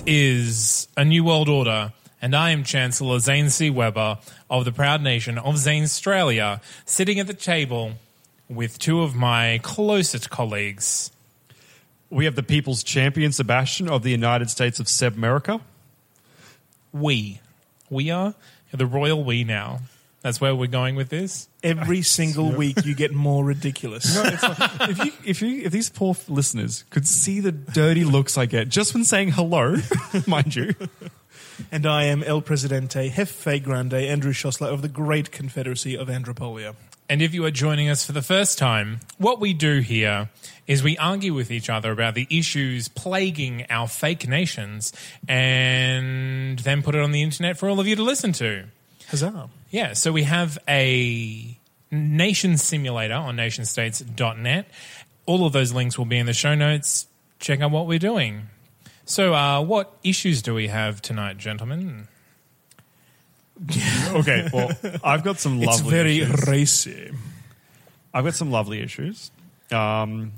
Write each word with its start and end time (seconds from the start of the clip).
This 0.00 0.14
is 0.14 0.88
A 0.96 1.04
New 1.04 1.24
World 1.24 1.50
Order, 1.50 1.92
and 2.22 2.34
I 2.34 2.50
am 2.50 2.64
Chancellor 2.64 3.18
Zane 3.18 3.50
C. 3.50 3.68
Weber 3.68 4.18
of 4.48 4.64
the 4.64 4.72
proud 4.72 5.02
nation 5.02 5.36
of 5.36 5.56
Zanstralia, 5.56 6.62
sitting 6.86 7.20
at 7.20 7.26
the 7.26 7.34
table 7.34 7.92
with 8.48 8.78
two 8.78 9.02
of 9.02 9.14
my 9.14 9.60
closest 9.62 10.30
colleagues. 10.30 11.10
We 12.08 12.24
have 12.24 12.34
the 12.34 12.42
People's 12.42 12.82
Champion, 12.82 13.32
Sebastian, 13.32 13.90
of 13.90 14.02
the 14.02 14.10
United 14.10 14.48
States 14.48 14.80
of 14.80 14.88
Seb 14.88 15.16
America. 15.16 15.60
We. 16.92 17.40
We 17.90 18.10
are 18.10 18.34
the 18.72 18.86
royal 18.86 19.22
we 19.22 19.44
now. 19.44 19.80
That's 20.22 20.38
where 20.38 20.54
we're 20.54 20.66
going 20.66 20.96
with 20.96 21.08
this. 21.08 21.48
Every 21.62 22.02
single 22.18 22.52
week, 22.52 22.84
you 22.84 22.94
get 22.94 23.12
more 23.12 23.44
ridiculous. 23.44 24.16
if 24.18 25.04
you, 25.04 25.12
if 25.24 25.42
you, 25.42 25.62
if 25.62 25.72
these 25.72 25.88
poor 25.88 26.14
listeners 26.28 26.84
could 26.90 27.08
see 27.08 27.40
the 27.40 27.52
dirty 27.52 28.04
looks 28.04 28.36
I 28.36 28.46
get 28.46 28.68
just 28.68 28.92
when 28.92 29.04
saying 29.04 29.32
hello, 29.32 29.76
mind 30.26 30.54
you, 30.54 30.74
and 31.72 31.86
I 31.86 32.04
am 32.04 32.22
El 32.22 32.42
Presidente 32.42 33.08
Jefe 33.08 33.62
Grande 33.62 33.94
Andrew 33.94 34.32
Szosler 34.32 34.72
of 34.72 34.82
the 34.82 34.88
Great 34.88 35.30
Confederacy 35.30 35.96
of 35.96 36.08
Andropolia. 36.08 36.74
And 37.08 37.22
if 37.22 37.34
you 37.34 37.44
are 37.44 37.50
joining 37.50 37.88
us 37.88 38.04
for 38.04 38.12
the 38.12 38.22
first 38.22 38.56
time, 38.56 39.00
what 39.18 39.40
we 39.40 39.52
do 39.52 39.80
here 39.80 40.28
is 40.68 40.84
we 40.84 40.96
argue 40.98 41.34
with 41.34 41.50
each 41.50 41.68
other 41.68 41.90
about 41.90 42.14
the 42.14 42.28
issues 42.30 42.86
plaguing 42.86 43.66
our 43.68 43.88
fake 43.88 44.28
nations 44.28 44.92
and 45.26 46.60
then 46.60 46.82
put 46.82 46.94
it 46.94 47.00
on 47.00 47.10
the 47.10 47.22
internet 47.22 47.58
for 47.58 47.68
all 47.68 47.80
of 47.80 47.88
you 47.88 47.96
to 47.96 48.02
listen 48.04 48.32
to. 48.34 48.64
Huzzah. 49.08 49.50
Yeah, 49.70 49.92
so 49.92 50.10
we 50.12 50.24
have 50.24 50.58
a 50.68 51.56
nation 51.90 52.56
simulator 52.56 53.14
on 53.14 53.36
nationstates.net. 53.36 54.66
All 55.26 55.46
of 55.46 55.52
those 55.52 55.72
links 55.72 55.96
will 55.96 56.06
be 56.06 56.18
in 56.18 56.26
the 56.26 56.32
show 56.32 56.54
notes. 56.54 57.06
Check 57.38 57.60
out 57.60 57.70
what 57.70 57.86
we're 57.86 57.98
doing. 57.98 58.48
So, 59.04 59.34
uh, 59.34 59.62
what 59.62 59.92
issues 60.02 60.42
do 60.42 60.54
we 60.54 60.68
have 60.68 61.00
tonight, 61.00 61.36
gentlemen? 61.38 62.08
okay. 64.12 64.48
Well, 64.52 64.70
I've 65.02 65.22
got 65.22 65.38
some 65.38 65.60
lovely. 65.60 65.72
It's 65.72 65.80
very 65.80 66.18
issues. 66.20 66.48
racy. 66.48 67.10
I've 68.12 68.24
got 68.24 68.34
some 68.34 68.50
lovely 68.50 68.80
issues. 68.80 69.30
Um, 69.70 70.32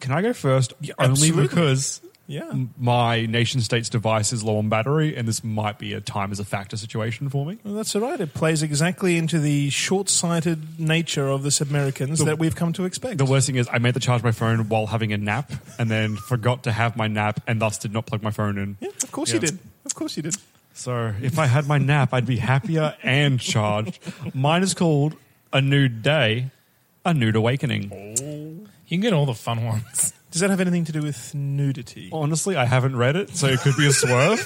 can 0.00 0.12
I 0.12 0.20
go 0.20 0.32
first? 0.32 0.74
Only 0.80 0.94
absolutely. 0.98 1.48
because 1.48 2.00
Yeah. 2.32 2.50
my 2.78 3.26
nation 3.26 3.60
state's 3.60 3.88
device 3.90 4.32
is 4.32 4.42
low 4.42 4.56
on 4.58 4.68
battery, 4.70 5.14
and 5.16 5.28
this 5.28 5.44
might 5.44 5.78
be 5.78 5.92
a 5.92 6.00
time 6.00 6.32
as 6.32 6.40
a 6.40 6.44
factor 6.44 6.76
situation 6.78 7.28
for 7.28 7.44
me. 7.44 7.58
Well, 7.62 7.74
that's 7.74 7.94
all 7.94 8.00
right. 8.02 8.18
It 8.20 8.32
plays 8.32 8.62
exactly 8.62 9.18
into 9.18 9.38
the 9.38 9.68
short 9.70 10.08
sighted 10.08 10.80
nature 10.80 11.28
of 11.28 11.42
the 11.42 11.50
Sebmericans 11.50 12.20
The- 12.20 12.24
that 12.26 12.38
we've 12.38 12.56
come 12.56 12.72
to 12.74 12.84
expect. 12.84 13.18
The 13.18 13.24
worst 13.26 13.46
thing 13.48 13.56
is, 13.56 13.68
I 13.70 13.78
made 13.78 13.94
the 13.94 14.00
charge 14.00 14.22
my 14.22 14.32
phone 14.32 14.68
while 14.70 14.86
having 14.86 15.12
a 15.12 15.18
nap, 15.18 15.52
and 15.78 15.90
then 15.90 16.16
forgot 16.16 16.62
to 16.64 16.72
have 16.72 16.96
my 16.96 17.06
nap, 17.06 17.40
and 17.46 17.60
thus 17.60 17.76
did 17.78 17.92
not 17.92 18.06
plug 18.06 18.22
my 18.22 18.30
phone 18.30 18.56
in. 18.56 18.76
yeah, 18.80 18.88
of 19.02 19.12
course 19.12 19.28
Yeah. 19.28 19.34
you 19.34 19.40
did. 19.40 19.58
Of 19.84 19.94
course 19.94 20.16
you 20.16 20.22
did. 20.22 20.36
So 20.74 21.12
if 21.20 21.38
I 21.38 21.46
had 21.46 21.66
my 21.66 21.76
nap, 21.76 22.14
I'd 22.14 22.24
be 22.24 22.38
happier 22.38 22.94
and 23.02 23.38
charged. 23.38 23.98
Mine 24.34 24.62
is 24.62 24.72
called 24.72 25.16
A 25.52 25.60
Nude 25.60 26.02
Day, 26.02 26.50
A 27.04 27.12
Nude 27.12 27.36
Awakening. 27.36 27.90
You 28.88 28.98
can 28.98 29.00
get 29.00 29.12
all 29.12 29.26
the 29.26 29.34
fun 29.34 29.64
ones. 29.66 30.14
Does 30.32 30.40
that 30.40 30.50
have 30.50 30.60
anything 30.60 30.84
to 30.86 30.92
do 30.92 31.02
with 31.02 31.34
nudity? 31.34 32.08
Honestly, 32.10 32.56
I 32.56 32.64
haven't 32.64 32.96
read 32.96 33.16
it, 33.16 33.36
so 33.36 33.48
it 33.48 33.60
could 33.60 33.76
be 33.76 33.86
a 33.86 33.92
swerve. 33.92 34.44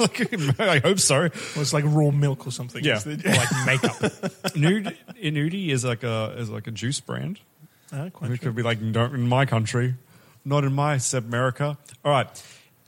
like, 0.00 0.58
I 0.60 0.78
hope 0.78 0.98
so. 0.98 1.16
Or 1.24 1.30
it's 1.56 1.72
like 1.74 1.84
raw 1.86 2.10
milk 2.10 2.46
or 2.46 2.50
something? 2.50 2.82
Yeah. 2.82 2.98
Like 3.04 3.48
makeup. 3.66 4.56
Nude 4.56 4.86
eh, 4.86 5.30
Nudie 5.30 5.68
is 5.68 5.84
like 5.84 6.02
a 6.02 6.34
is 6.38 6.48
like 6.48 6.66
a 6.66 6.70
juice 6.70 7.00
brand. 7.00 7.40
Ah, 7.92 8.08
quite 8.10 8.30
It 8.30 8.38
true. 8.38 8.48
could 8.48 8.56
be 8.56 8.62
like 8.62 8.78
don't 8.92 9.14
in 9.14 9.28
my 9.28 9.44
country, 9.44 9.96
not 10.44 10.64
in 10.64 10.72
my 10.72 10.96
Sebmerica. 10.96 11.76
All 12.04 12.12
right. 12.12 12.28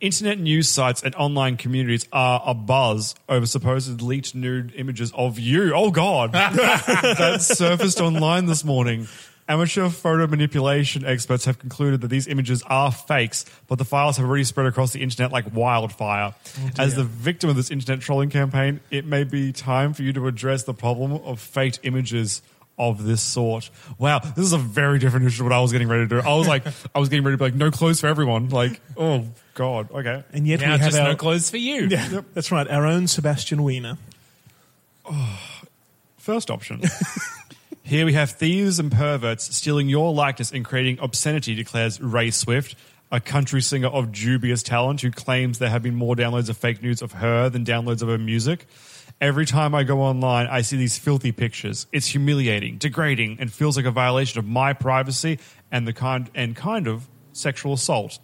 Internet 0.00 0.38
news 0.38 0.66
sites 0.66 1.02
and 1.02 1.14
online 1.16 1.58
communities 1.58 2.08
are 2.10 2.40
abuzz 2.40 3.14
over 3.28 3.44
supposed 3.44 4.00
leaked 4.00 4.34
nude 4.34 4.72
images 4.76 5.12
of 5.14 5.38
you. 5.38 5.74
Oh 5.74 5.90
God, 5.90 6.32
that 6.32 7.42
surfaced 7.42 8.00
online 8.00 8.46
this 8.46 8.64
morning. 8.64 9.08
Amateur 9.50 9.88
photo 9.88 10.28
manipulation 10.28 11.04
experts 11.04 11.44
have 11.46 11.58
concluded 11.58 12.02
that 12.02 12.08
these 12.08 12.28
images 12.28 12.62
are 12.68 12.92
fakes, 12.92 13.44
but 13.66 13.78
the 13.78 13.84
files 13.84 14.16
have 14.16 14.24
already 14.24 14.44
spread 14.44 14.66
across 14.66 14.92
the 14.92 15.02
internet 15.02 15.32
like 15.32 15.52
wildfire. 15.52 16.36
Oh, 16.60 16.70
As 16.78 16.94
the 16.94 17.02
victim 17.02 17.50
of 17.50 17.56
this 17.56 17.68
internet 17.68 18.00
trolling 18.00 18.30
campaign, 18.30 18.78
it 18.92 19.04
may 19.04 19.24
be 19.24 19.52
time 19.52 19.92
for 19.92 20.04
you 20.04 20.12
to 20.12 20.28
address 20.28 20.62
the 20.62 20.72
problem 20.72 21.10
of 21.10 21.40
faked 21.40 21.80
images 21.82 22.42
of 22.78 23.02
this 23.02 23.22
sort. 23.22 23.70
Wow, 23.98 24.20
this 24.20 24.44
is 24.44 24.52
a 24.52 24.58
very 24.58 25.00
different 25.00 25.26
issue 25.26 25.38
to 25.38 25.42
what 25.42 25.52
I 25.52 25.60
was 25.60 25.72
getting 25.72 25.88
ready 25.88 26.04
to 26.06 26.08
do. 26.08 26.20
I 26.20 26.36
was 26.36 26.46
like, 26.46 26.64
I 26.94 27.00
was 27.00 27.08
getting 27.08 27.24
ready 27.24 27.36
to 27.36 27.38
be 27.38 27.44
like, 27.46 27.56
no 27.56 27.72
clothes 27.72 28.00
for 28.00 28.06
everyone. 28.06 28.50
Like, 28.50 28.80
oh 28.96 29.24
God, 29.54 29.90
okay. 29.90 30.22
And 30.32 30.46
yet 30.46 30.60
now 30.60 30.66
we 30.66 30.78
have 30.78 30.90
just 30.92 31.00
our, 31.00 31.08
no 31.08 31.16
clothes 31.16 31.50
for 31.50 31.56
you. 31.56 31.88
Yeah, 31.88 32.20
that's 32.34 32.52
right. 32.52 32.68
Our 32.68 32.86
own 32.86 33.08
Sebastian 33.08 33.64
Wiener. 33.64 33.98
First 36.18 36.52
option. 36.52 36.82
Here 37.90 38.06
we 38.06 38.12
have 38.12 38.30
thieves 38.30 38.78
and 38.78 38.92
perverts 38.92 39.52
stealing 39.56 39.88
your 39.88 40.14
likeness 40.14 40.52
and 40.52 40.64
creating 40.64 41.00
obscenity, 41.00 41.56
declares 41.56 42.00
Ray 42.00 42.30
Swift, 42.30 42.76
a 43.10 43.18
country 43.18 43.60
singer 43.60 43.88
of 43.88 44.12
dubious 44.12 44.62
talent 44.62 45.00
who 45.00 45.10
claims 45.10 45.58
there 45.58 45.70
have 45.70 45.82
been 45.82 45.96
more 45.96 46.14
downloads 46.14 46.48
of 46.48 46.56
fake 46.56 46.84
news 46.84 47.02
of 47.02 47.10
her 47.10 47.48
than 47.48 47.64
downloads 47.64 48.00
of 48.00 48.06
her 48.06 48.16
music. 48.16 48.66
Every 49.20 49.44
time 49.44 49.74
I 49.74 49.82
go 49.82 50.02
online, 50.02 50.46
I 50.46 50.60
see 50.60 50.76
these 50.76 50.98
filthy 51.00 51.32
pictures. 51.32 51.88
It's 51.90 52.06
humiliating, 52.06 52.78
degrading, 52.78 53.38
and 53.40 53.52
feels 53.52 53.76
like 53.76 53.86
a 53.86 53.90
violation 53.90 54.38
of 54.38 54.46
my 54.46 54.72
privacy 54.72 55.40
and 55.72 55.84
the 55.84 55.92
kind 55.92 56.30
and 56.32 56.54
kind 56.54 56.86
of 56.86 57.08
sexual 57.32 57.72
assault. 57.72 58.20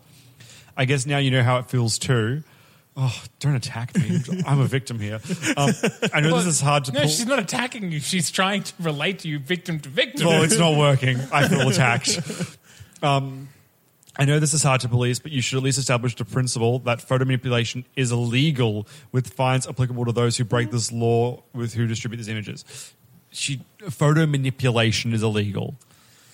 I 0.77 0.84
guess 0.84 1.06
now 1.06 1.19
you 1.19 1.33
know 1.33 1.43
how 1.43 1.59
it 1.59 1.66
feels 1.66 1.98
too. 1.98 2.44
Oh, 2.98 3.22
don't 3.40 3.54
attack 3.54 3.94
me. 3.94 4.20
I'm 4.46 4.58
a 4.60 4.64
victim 4.66 4.98
here. 4.98 5.20
Um, 5.56 5.70
I 6.14 6.20
know 6.20 6.36
this 6.38 6.46
is 6.46 6.60
hard 6.62 6.86
to 6.86 6.92
No, 6.92 7.00
pull. 7.00 7.08
she's 7.10 7.26
not 7.26 7.38
attacking 7.38 7.92
you. 7.92 8.00
She's 8.00 8.30
trying 8.30 8.62
to 8.62 8.72
relate 8.80 9.18
to 9.20 9.28
you 9.28 9.38
victim 9.38 9.80
to 9.80 9.88
victim. 9.90 10.26
Well, 10.26 10.42
it's 10.42 10.58
not 10.58 10.78
working. 10.78 11.18
I 11.32 11.46
feel 11.46 11.68
attacked. 11.68 12.18
Um, 13.02 13.48
I 14.18 14.24
know 14.24 14.40
this 14.40 14.54
is 14.54 14.62
hard 14.62 14.80
to 14.80 14.88
police, 14.88 15.18
but 15.18 15.30
you 15.30 15.42
should 15.42 15.58
at 15.58 15.62
least 15.62 15.76
establish 15.76 16.16
the 16.16 16.24
principle 16.24 16.78
that 16.80 17.02
photo 17.02 17.26
manipulation 17.26 17.84
is 17.96 18.12
illegal, 18.12 18.86
with 19.12 19.28
fines 19.34 19.66
applicable 19.68 20.06
to 20.06 20.12
those 20.12 20.38
who 20.38 20.44
break 20.44 20.71
this 20.71 20.91
law 20.91 21.42
with 21.53 21.74
who 21.74 21.86
distribute 21.86 22.16
these 22.16 22.28
images. 22.28 22.94
She, 23.30 23.60
photo 23.91 24.24
manipulation 24.24 25.12
is 25.12 25.22
illegal. 25.22 25.74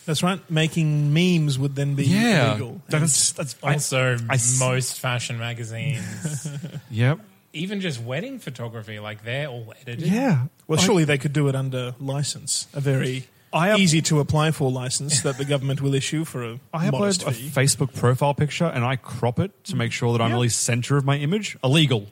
That's 0.06 0.22
right. 0.22 0.40
Making 0.50 1.12
memes 1.14 1.58
would 1.58 1.74
then 1.76 1.94
be 1.94 2.04
illegal. 2.04 2.70
And 2.70 3.02
That's, 3.02 3.32
that's 3.32 3.56
I- 3.62 3.74
also, 3.74 4.16
most 4.58 4.98
fashion 4.98 5.38
magazines, 5.38 6.48
Yep. 6.90 7.20
even 7.52 7.80
just 7.80 8.00
wedding 8.02 8.38
photography, 8.38 8.98
like 8.98 9.24
they're 9.24 9.46
all 9.48 9.72
edited. 9.80 10.06
Yeah. 10.10 10.46
well, 10.66 10.78
surely 10.78 11.04
they 11.04 11.18
could 11.18 11.32
do 11.32 11.48
it 11.48 11.54
under 11.54 11.94
license, 12.00 12.66
a 12.74 12.80
very 12.80 13.26
I 13.52 13.70
up- 13.70 13.78
easy 13.78 14.00
to 14.02 14.18
apply 14.20 14.50
for 14.50 14.70
license 14.72 15.20
that 15.22 15.38
the 15.38 15.44
government 15.44 15.80
will 15.80 15.94
issue 15.94 16.24
for 16.24 16.42
a 16.44 16.58
I 16.74 16.90
modest 16.90 17.20
upload 17.22 17.28
a 17.28 17.32
fee. 17.32 17.48
Facebook 17.50 17.94
profile 17.94 18.34
picture 18.34 18.64
and 18.64 18.84
I 18.84 18.96
crop 18.96 19.38
it 19.38 19.52
to 19.64 19.76
make 19.76 19.92
sure 19.92 20.12
that 20.12 20.22
I'm 20.22 20.30
Yeah. 20.30 20.34
really 20.36 20.48
center 20.48 20.96
of 20.96 21.04
my 21.04 21.16
image. 21.18 21.56
Illegal. 21.62 22.06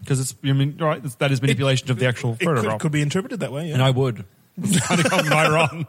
Because 0.00 0.20
it's, 0.20 0.34
I 0.44 0.52
mean, 0.52 0.76
right, 0.78 1.02
that 1.18 1.32
is 1.32 1.42
manipulation 1.42 1.90
of 1.90 1.98
the 1.98 2.06
actual 2.06 2.34
it 2.34 2.44
photograph. 2.44 2.74
could, 2.74 2.80
could 2.82 2.92
be 2.92 3.02
interpreted 3.02 3.40
that 3.40 3.50
way. 3.50 3.66
Yeah. 3.68 3.74
And 3.74 3.82
I 3.82 3.90
would. 3.90 4.24
Trying 4.72 5.02
to 5.02 5.08
come 5.10 5.26
right 5.28 5.50
wrong. 5.50 5.86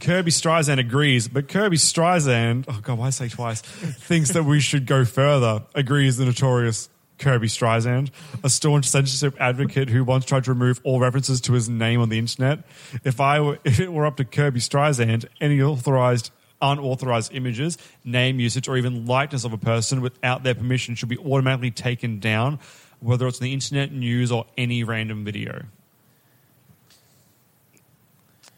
Kirby 0.00 0.30
Streisand 0.30 0.78
agrees, 0.78 1.28
but 1.28 1.48
Kirby 1.48 1.76
Streisand, 1.76 2.66
oh 2.68 2.80
God, 2.82 2.98
why 2.98 3.10
say 3.10 3.28
twice, 3.28 3.62
thinks 3.62 4.30
that 4.32 4.44
we 4.44 4.60
should 4.60 4.86
go 4.86 5.04
further, 5.04 5.62
agrees 5.74 6.16
the 6.16 6.26
notorious 6.26 6.88
Kirby 7.18 7.46
Streisand, 7.46 8.10
a 8.44 8.50
staunch 8.50 8.86
censorship 8.86 9.34
advocate 9.40 9.88
who 9.88 10.04
once 10.04 10.24
tried 10.24 10.44
to 10.44 10.52
remove 10.52 10.80
all 10.84 11.00
references 11.00 11.40
to 11.42 11.54
his 11.54 11.68
name 11.68 12.00
on 12.00 12.10
the 12.10 12.18
internet. 12.18 12.60
If 13.04 13.20
I 13.20 13.40
were, 13.40 13.58
if 13.64 13.80
it 13.80 13.92
were 13.92 14.06
up 14.06 14.16
to 14.18 14.24
Kirby 14.24 14.60
Streisand, 14.60 15.26
any 15.40 15.62
authorized, 15.62 16.30
unauthorized 16.60 17.34
images, 17.34 17.78
name 18.04 18.38
usage, 18.38 18.68
or 18.68 18.76
even 18.76 19.06
likeness 19.06 19.44
of 19.44 19.52
a 19.52 19.58
person 19.58 20.02
without 20.02 20.42
their 20.42 20.54
permission 20.54 20.94
should 20.94 21.08
be 21.08 21.18
automatically 21.18 21.70
taken 21.70 22.18
down, 22.18 22.58
whether 23.00 23.26
it's 23.26 23.40
on 23.40 23.44
the 23.44 23.52
internet, 23.54 23.92
news, 23.92 24.30
or 24.30 24.44
any 24.58 24.84
random 24.84 25.24
video. 25.24 25.64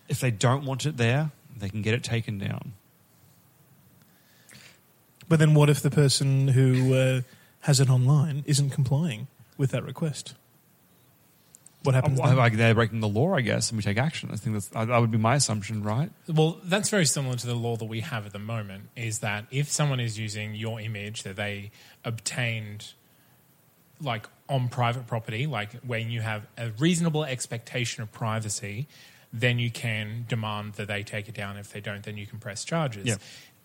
If 0.08 0.20
they 0.20 0.31
don't 0.31 0.64
want 0.64 0.87
it 0.87 0.96
there, 0.96 1.31
they 1.56 1.69
can 1.69 1.82
get 1.82 1.94
it 1.94 2.02
taken 2.02 2.38
down. 2.38 2.72
But 5.28 5.38
then, 5.38 5.55
what 5.55 5.69
if 5.69 5.82
the 5.82 5.90
person 5.90 6.49
who 6.49 6.94
uh, 6.94 7.20
has 7.60 7.81
it 7.81 7.90
online 7.90 8.44
isn't 8.46 8.70
complying 8.70 9.26
with 9.58 9.70
that 9.72 9.84
request? 9.84 10.34
What 11.82 11.94
happens? 11.94 12.19
Well, 12.19 12.28
then? 12.28 12.37
like 12.37 12.56
they're 12.56 12.75
breaking 12.75 13.00
the 13.00 13.08
law, 13.08 13.34
I 13.34 13.40
guess, 13.40 13.70
and 13.70 13.76
we 13.76 13.82
take 13.82 13.99
action. 13.99 14.31
I 14.32 14.37
think 14.37 14.55
that's, 14.55 14.69
that 14.69 14.88
would 14.88 15.10
be 15.10 15.19
my 15.19 15.37
assumption, 15.37 15.82
right? 15.82 16.10
Well, 16.26 16.58
that's 16.64 16.88
very 16.90 17.05
similar 17.05 17.37
to 17.37 17.46
the 17.46 17.55
law 17.55 17.76
that 17.76 17.84
we 17.84 18.00
have 18.00 18.26
at 18.26 18.32
the 18.32 18.38
moment. 18.38 18.88
Is 18.96 19.20
that 19.20 19.44
if 19.50 19.70
someone 19.70 20.00
is 20.00 20.19
using 20.19 20.55
your 20.55 20.81
image 20.81 21.22
that 21.22 21.37
they 21.37 21.70
obtained, 22.05 22.94
like 24.00 24.26
on 24.49 24.69
private 24.69 25.06
property, 25.06 25.46
like 25.46 25.72
when 25.81 26.10
you 26.10 26.20
have 26.20 26.46
a 26.56 26.70
reasonable 26.78 27.25
expectation 27.25 28.02
of 28.02 28.10
privacy, 28.12 28.88
then 29.33 29.59
you 29.59 29.71
can 29.71 30.25
demand 30.29 30.75
that 30.75 30.89
they 30.89 31.03
take 31.03 31.29
it 31.29 31.35
down. 31.35 31.57
If 31.57 31.73
they 31.73 31.81
don't, 31.81 32.03
then 32.03 32.17
you 32.17 32.27
can 32.27 32.39
press 32.39 32.65
charges. 32.65 33.07
Yeah. 33.07 33.17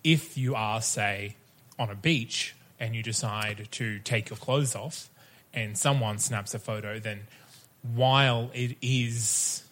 If 0.03 0.37
you 0.37 0.55
are, 0.55 0.81
say, 0.81 1.35
on 1.79 1.89
a 1.89 1.95
beach 1.95 2.55
and 2.79 2.95
you 2.95 3.01
decide 3.03 3.67
to 3.71 3.99
take 3.99 4.29
your 4.29 4.37
clothes 4.37 4.75
off, 4.75 5.09
and 5.53 5.77
someone 5.77 6.17
snaps 6.17 6.53
a 6.53 6.59
photo, 6.59 6.99
then 6.99 7.21
while 7.83 8.49
it 8.53 8.75
is 8.81 9.63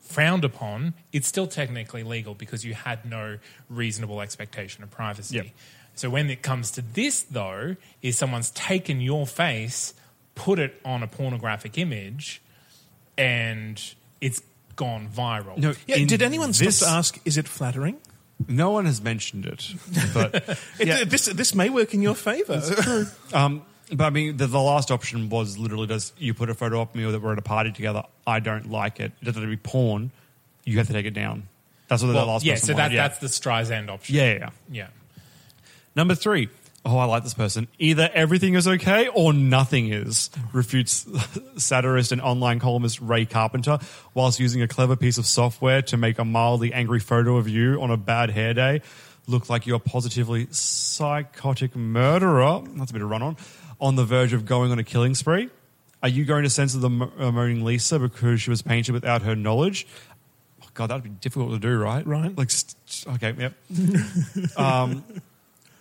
frowned 0.00 0.44
upon, 0.44 0.94
it's 1.12 1.28
still 1.28 1.46
technically 1.46 2.02
legal 2.02 2.34
because 2.34 2.64
you 2.64 2.74
had 2.74 3.04
no 3.04 3.38
reasonable 3.68 4.20
expectation 4.20 4.82
of 4.82 4.90
privacy. 4.90 5.36
Yep. 5.36 5.46
So 5.94 6.08
when 6.08 6.30
it 6.30 6.42
comes 6.42 6.70
to 6.72 6.82
this, 6.82 7.22
though, 7.22 7.76
is 8.00 8.16
someone's 8.16 8.50
taken 8.52 9.00
your 9.00 9.26
face, 9.26 9.92
put 10.34 10.58
it 10.58 10.80
on 10.84 11.02
a 11.02 11.06
pornographic 11.06 11.76
image, 11.76 12.40
and 13.18 13.80
it's 14.20 14.42
gone 14.84 15.08
viral. 15.08 15.56
No, 15.58 15.74
yeah, 15.86 15.96
in 15.96 16.06
did 16.08 16.22
anyone 16.22 16.52
this- 16.52 16.78
stop 16.78 16.88
to 16.88 16.94
ask? 16.96 17.20
Is 17.24 17.36
it 17.36 17.46
flattering? 17.48 17.96
No 18.48 18.70
one 18.70 18.86
has 18.86 19.02
mentioned 19.02 19.44
it, 19.44 19.74
but 20.14 20.34
It- 20.80 20.86
Yeah. 20.88 21.04
this 21.04 21.26
this 21.26 21.54
may 21.54 21.68
work 21.68 21.92
in 21.92 22.00
your 22.02 22.14
favour. 22.14 22.62
um, 23.34 23.62
but 23.92 24.04
I 24.06 24.10
mean, 24.10 24.36
the, 24.38 24.46
the 24.46 24.60
last 24.60 24.90
option 24.90 25.28
was 25.28 25.58
literally: 25.58 25.86
does 25.86 26.12
you 26.16 26.32
put 26.32 26.48
a 26.48 26.54
photo 26.54 26.80
of 26.80 26.94
me 26.94 27.04
or 27.04 27.12
that 27.12 27.20
we're 27.20 27.32
at 27.32 27.38
a 27.38 27.42
party 27.56 27.70
together? 27.72 28.02
I 28.26 28.40
don't 28.40 28.70
like 28.70 28.98
it. 28.98 29.12
It 29.20 29.24
doesn't 29.26 29.42
have 29.42 29.50
to 29.50 29.56
be 29.56 29.60
porn. 29.60 30.10
You 30.64 30.78
have 30.78 30.86
to 30.86 30.92
take 30.94 31.06
it 31.06 31.14
down. 31.14 31.48
That's 31.88 32.02
what 32.02 32.08
the 32.08 32.14
Well, 32.14 32.26
last 32.28 32.44
yeah, 32.44 32.54
person 32.54 32.66
so 32.68 32.72
that, 32.74 32.82
wanted. 32.84 32.94
yeah. 32.94 33.08
that's 33.08 33.18
the 33.18 33.26
Streisand 33.26 33.88
option. 33.90 34.14
yeah, 34.16 34.24
yeah, 34.32 34.38
yeah. 34.38 34.50
Yeah. 34.70 34.86
Number 35.96 36.14
three. 36.14 36.48
Oh, 36.82 36.96
I 36.96 37.04
like 37.04 37.24
this 37.24 37.34
person. 37.34 37.68
Either 37.78 38.08
everything 38.14 38.54
is 38.54 38.66
okay 38.66 39.08
or 39.08 39.34
nothing 39.34 39.92
is, 39.92 40.30
refutes 40.52 41.06
satirist 41.56 42.10
and 42.10 42.22
online 42.22 42.58
columnist 42.58 43.00
Ray 43.02 43.26
Carpenter 43.26 43.78
whilst 44.14 44.40
using 44.40 44.62
a 44.62 44.68
clever 44.68 44.96
piece 44.96 45.18
of 45.18 45.26
software 45.26 45.82
to 45.82 45.96
make 45.98 46.18
a 46.18 46.24
mildly 46.24 46.72
angry 46.72 47.00
photo 47.00 47.36
of 47.36 47.48
you 47.48 47.82
on 47.82 47.90
a 47.90 47.98
bad 47.98 48.30
hair 48.30 48.54
day 48.54 48.80
look 49.26 49.48
like 49.48 49.66
you're 49.66 49.76
a 49.76 49.80
positively 49.80 50.48
psychotic 50.50 51.76
murderer. 51.76 52.62
That's 52.76 52.90
a 52.90 52.94
bit 52.94 53.02
of 53.02 53.10
run 53.10 53.22
on. 53.22 53.36
On 53.80 53.96
the 53.96 54.04
verge 54.04 54.32
of 54.32 54.44
going 54.44 54.72
on 54.72 54.78
a 54.78 54.84
killing 54.84 55.14
spree. 55.14 55.48
Are 56.02 56.08
you 56.08 56.24
going 56.24 56.44
to 56.44 56.50
censor 56.50 56.78
the 56.78 56.88
uh, 56.88 57.30
moaning 57.30 57.64
Lisa 57.64 57.98
because 57.98 58.40
she 58.42 58.50
was 58.50 58.62
painted 58.62 58.92
without 58.92 59.22
her 59.22 59.36
knowledge? 59.36 59.86
Oh, 60.62 60.66
God, 60.74 60.88
that'd 60.88 61.02
be 61.02 61.10
difficult 61.10 61.52
to 61.52 61.58
do, 61.58 61.78
right? 61.78 62.06
Right. 62.06 62.36
Like, 62.36 62.50
st- 62.50 63.04
okay, 63.14 63.34
yep. 63.38 63.54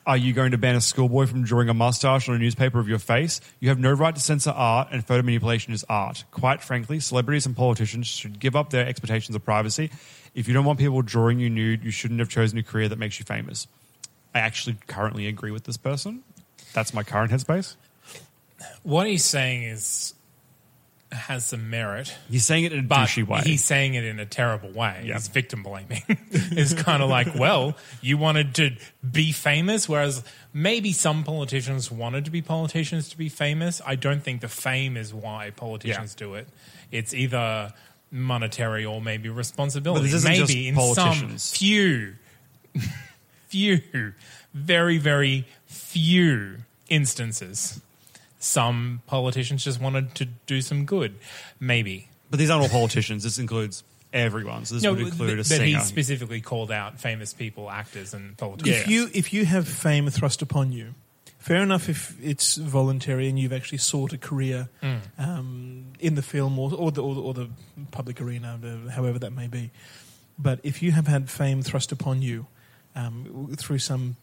Are 0.10 0.18
you 0.18 0.34
going 0.34 0.50
to 0.54 0.58
ban 0.58 0.76
a 0.76 0.82
schoolboy 0.82 1.28
from 1.28 1.44
drawing 1.44 1.70
a 1.70 1.74
mustache 1.76 2.28
on 2.28 2.34
a 2.34 2.40
newspaper 2.40 2.80
of 2.80 2.90
your 2.90 2.98
face? 2.98 3.40
You 3.60 3.70
have 3.70 3.78
no 3.78 3.92
right 3.92 4.16
to 4.16 4.20
censor 4.20 4.50
art, 4.50 4.88
and 4.92 5.06
photo 5.06 5.22
manipulation 5.22 5.72
is 5.72 5.86
art. 5.88 6.24
Quite 6.32 6.64
frankly, 6.64 7.00
celebrities 7.00 7.46
and 7.46 7.56
politicians 7.56 8.08
should 8.08 8.40
give 8.40 8.56
up 8.56 8.72
their 8.72 8.88
expectations 8.88 9.36
of 9.36 9.46
privacy. 9.46 9.92
If 10.34 10.48
you 10.48 10.56
don't 10.56 10.66
want 10.66 10.80
people 10.80 11.04
drawing 11.04 11.40
you 11.40 11.48
nude, 11.48 11.84
you 11.84 11.92
shouldn't 11.92 12.20
have 12.22 12.28
chosen 12.28 12.58
a 12.58 12.64
career 12.64 12.90
that 12.90 12.98
makes 12.98 13.20
you 13.20 13.26
famous. 13.26 13.68
I 14.34 14.40
actually 14.40 14.80
currently 14.88 15.28
agree 15.28 15.52
with 15.52 15.66
this 15.66 15.78
person. 15.78 16.24
That's 16.74 16.92
my 16.92 17.04
current 17.04 17.32
headspace. 17.32 17.76
What 18.82 19.06
he's 19.06 19.26
saying 19.26 19.62
is 19.62 20.16
has 21.12 21.46
some 21.46 21.70
merit. 21.70 22.16
He's 22.30 22.46
saying 22.46 22.66
it 22.66 22.74
in 22.74 22.86
a 22.86 22.88
douchey 22.88 23.28
way. 23.28 23.42
he's 23.44 23.64
saying 23.64 23.96
it 23.96 24.04
in 24.04 24.20
a 24.20 24.26
terrible 24.26 24.72
way. 24.72 25.04
Yeah. 25.06 25.16
He's 25.16 25.28
victim 25.28 25.64
blaming. 25.64 26.04
it's 26.08 26.74
kind 26.74 27.02
of 27.02 27.10
like, 27.10 27.34
well, 27.36 27.76
you 28.02 28.18
wanted 28.18 28.56
to 28.56 28.72
be 29.10 29.32
famous, 29.32 29.90
whereas 29.90 30.24
maybe 30.54 30.92
some 30.92 31.24
politicians 31.24 31.92
wanted 31.92 32.26
to 32.26 32.32
be 32.32 32.42
politicians 32.42 33.10
to 33.10 33.18
be 33.18 33.30
famous. 33.30 33.82
I 33.86 33.96
don't 33.96 34.24
think 34.24 34.42
the 34.42 34.48
fame 34.48 34.98
is 34.98 35.14
why 35.14 35.50
politicians 35.50 36.14
do 36.14 36.36
it. 36.36 36.48
It's 36.92 37.14
either 37.14 37.74
monetary 38.12 38.86
or 38.86 39.02
maybe 39.02 39.30
responsibility. 39.30 40.02
But 40.02 40.04
this 40.04 40.14
isn't 40.14 40.32
maybe 40.32 40.74
just 40.74 40.80
in 40.80 40.96
some 40.96 41.38
few, 41.38 42.16
few, 43.48 44.14
very, 44.54 44.98
very 44.98 45.48
few 45.66 46.58
instances. 46.88 47.82
Some 48.40 49.02
politicians 49.06 49.64
just 49.64 49.82
wanted 49.82 50.16
to 50.16 50.26
do 50.26 50.62
some 50.62 50.86
good, 50.86 51.16
maybe. 51.60 52.08
but 52.30 52.40
these 52.40 52.50
aren't 52.50 52.64
all 52.64 52.70
politicians. 52.70 53.24
This 53.24 53.38
includes 53.38 53.84
everyone. 54.14 54.66
So 54.66 54.76
this 54.76 54.88
would 54.88 55.00
include 55.00 55.40
a 55.40 55.44
singer. 55.44 55.60
but 55.60 55.68
he 55.68 55.80
specifically 55.86 56.42
called 56.42 56.72
out 56.72 57.00
famous 57.00 57.34
people, 57.34 57.70
actors, 57.70 58.14
and 58.14 58.38
politicians. 58.38 58.82
If 58.84 58.88
you 58.88 59.10
if 59.14 59.34
you 59.34 59.46
have 59.46 59.68
fame 59.68 60.10
thrust 60.10 60.42
upon 60.42 60.72
you, 60.72 60.94
fair 61.38 61.62
enough 61.62 61.90
if 61.90 62.16
it's 62.24 62.56
voluntary 62.56 63.28
and 63.30 63.38
you've 63.38 63.54
actually 63.54 63.78
sought 63.80 64.14
a 64.14 64.18
career 64.18 64.70
Mm. 64.82 65.00
um, 65.18 65.86
in 66.00 66.16
the 66.16 66.22
film 66.22 66.58
or 66.58 66.74
or 66.74 66.92
the, 66.92 67.04
or 67.04 67.16
the, 67.16 67.22
or 67.22 67.34
the 67.34 67.50
public 67.92 68.22
arena, 68.22 68.58
however 68.92 69.20
that 69.20 69.32
may 69.32 69.48
be. 69.48 69.70
But 70.38 70.60
if 70.64 70.82
you 70.82 70.94
have 70.94 71.08
had 71.08 71.30
fame 71.30 71.62
thrust 71.62 71.92
upon 71.92 72.22
you 72.22 72.48
um, 72.96 73.54
through 73.58 73.80
some 73.80 74.16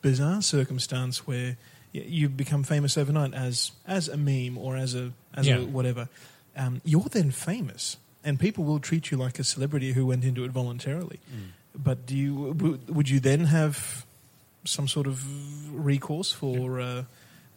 bizarre 0.00 0.40
circumstance 0.42 1.26
where 1.26 1.48
y- 1.48 1.56
you 1.92 2.28
become 2.28 2.62
famous 2.62 2.96
overnight 2.96 3.34
as 3.34 3.72
as 3.86 4.08
a 4.08 4.16
meme 4.16 4.56
or 4.58 4.76
as 4.76 4.94
a 4.94 5.12
as 5.34 5.46
Yeah. 5.46 5.58
a 5.58 5.64
whatever, 5.64 6.08
um, 6.56 6.80
you're 6.84 7.08
then 7.10 7.30
famous, 7.30 7.96
and 8.24 8.38
people 8.40 8.64
will 8.64 8.80
treat 8.80 9.10
you 9.10 9.16
like 9.18 9.38
a 9.38 9.44
celebrity 9.44 9.92
who 9.92 10.06
went 10.06 10.24
into 10.24 10.44
it 10.44 10.50
voluntarily. 10.50 11.20
But 11.74 12.06
do 12.06 12.16
you 12.16 12.54
w- 12.54 12.78
would 12.88 13.08
you 13.08 13.20
then 13.20 13.44
have 13.46 14.04
some 14.64 14.86
sort 14.88 15.06
of 15.06 15.22
recourse 15.74 16.30
for 16.32 16.80
uh, 16.80 17.04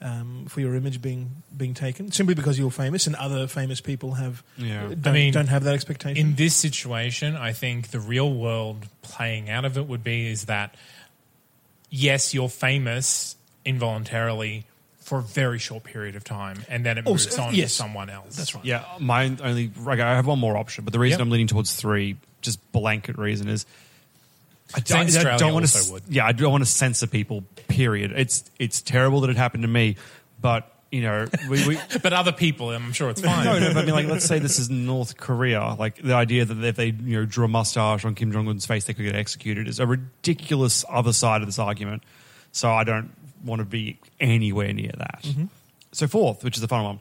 um, 0.01 0.45
for 0.49 0.59
your 0.61 0.75
image 0.75 1.01
being 1.01 1.29
being 1.55 1.73
taken 1.73 2.11
simply 2.11 2.35
because 2.35 2.57
you're 2.59 2.71
famous 2.71 3.07
and 3.07 3.15
other 3.15 3.47
famous 3.47 3.79
people 3.81 4.13
have 4.15 4.43
Yeah. 4.57 4.87
don't, 4.89 5.07
I 5.07 5.11
mean, 5.11 5.33
don't 5.33 5.47
have 5.49 5.63
that 5.63 5.73
expectation? 5.73 6.17
in 6.17 6.35
this 6.35 6.55
situation, 6.55 7.35
I 7.35 7.53
think 7.53 7.89
the 7.91 7.99
real 7.99 8.33
world 8.33 8.87
playing 9.01 9.49
out 9.49 9.65
of 9.65 9.77
it 9.77 9.87
would 9.87 10.03
be 10.03 10.27
is 10.27 10.45
that 10.45 10.75
yes, 11.89 12.33
you're 12.33 12.49
famous 12.49 13.34
involuntarily 13.65 14.65
for 14.99 15.19
a 15.19 15.21
very 15.21 15.59
short 15.59 15.83
period 15.83 16.15
of 16.15 16.23
time, 16.23 16.63
and 16.67 16.85
then 16.85 16.97
it 16.97 17.03
oh, 17.05 17.11
moves 17.11 17.27
Also, 17.27 17.43
on 17.43 17.53
yes. 17.53 17.69
to 17.71 17.75
someone 17.75 18.09
else. 18.09 18.35
That's 18.35 18.55
right. 18.55 18.65
Yeah, 18.65 18.83
my 18.99 19.25
only. 19.43 19.71
Okay, 19.87 20.01
I 20.01 20.15
have 20.15 20.25
one 20.25 20.39
more 20.39 20.57
option, 20.57 20.83
but 20.83 20.93
the 20.93 20.99
reason 20.99 21.19
Yep. 21.19 21.25
I'm 21.25 21.29
leaning 21.31 21.47
towards 21.47 21.75
three, 21.75 22.17
just 22.41 22.59
blanket 22.71 23.17
reason, 23.17 23.47
is 23.47 23.65
I, 24.73 24.81
Same 24.81 25.27
I- 25.27 25.33
I 25.33 25.37
don't 25.37 25.53
want 25.53 25.67
to. 25.67 25.91
would. 25.91 26.03
Yeah, 26.09 26.25
I 26.25 26.31
don't 26.31 26.51
want 26.51 26.63
to 26.63 26.69
censor 26.69 27.07
people. 27.07 27.43
Period. 27.67 28.13
It's 28.15 28.49
it's 28.57 28.81
terrible 28.81 29.21
that 29.21 29.29
it 29.29 29.37
happened 29.37 29.63
to 29.63 29.67
me, 29.67 29.97
but 30.41 30.71
you 30.91 31.01
know, 31.01 31.27
we. 31.49 31.67
we 31.67 31.79
But 32.01 32.13
other 32.13 32.31
people, 32.31 32.71
I'm 32.71 32.93
sure 32.93 33.09
it's 33.09 33.21
fine. 33.21 33.45
no, 33.45 33.59
no, 33.59 33.73
but 33.73 33.83
I 33.83 33.85
mean, 33.85 33.95
like, 33.95 34.07
let's 34.07 34.25
say 34.25 34.39
this 34.39 34.59
is 34.59 34.69
North 34.69 35.17
Korea. 35.17 35.75
Like, 35.77 36.01
the 36.01 36.13
idea 36.13 36.45
that 36.45 36.63
if 36.63 36.75
they, 36.77 36.87
you 36.87 37.19
know, 37.19 37.25
drew 37.25 37.45
a 37.45 37.47
mustache 37.47 38.05
on 38.05 38.15
Kim 38.15 38.31
Jong 38.31 38.47
Un's 38.47 38.65
face, 38.65 38.85
they 38.85 38.93
could 38.93 39.05
get 39.05 39.15
executed 39.15 39.67
is 39.67 39.79
a 39.79 39.85
ridiculous 39.85 40.85
other 40.89 41.13
side 41.13 41.41
of 41.41 41.47
this 41.47 41.59
argument. 41.59 42.03
So 42.51 42.71
I 42.71 42.83
don't 42.85 43.11
want 43.45 43.59
to 43.59 43.65
be 43.65 43.99
anywhere 44.19 44.73
near 44.73 44.91
that. 44.97 45.25
So 45.91 46.07
fourth, 46.07 46.43
which 46.43 46.55
is 46.57 46.61
the 46.61 46.67
final 46.67 46.85
one. 46.87 46.99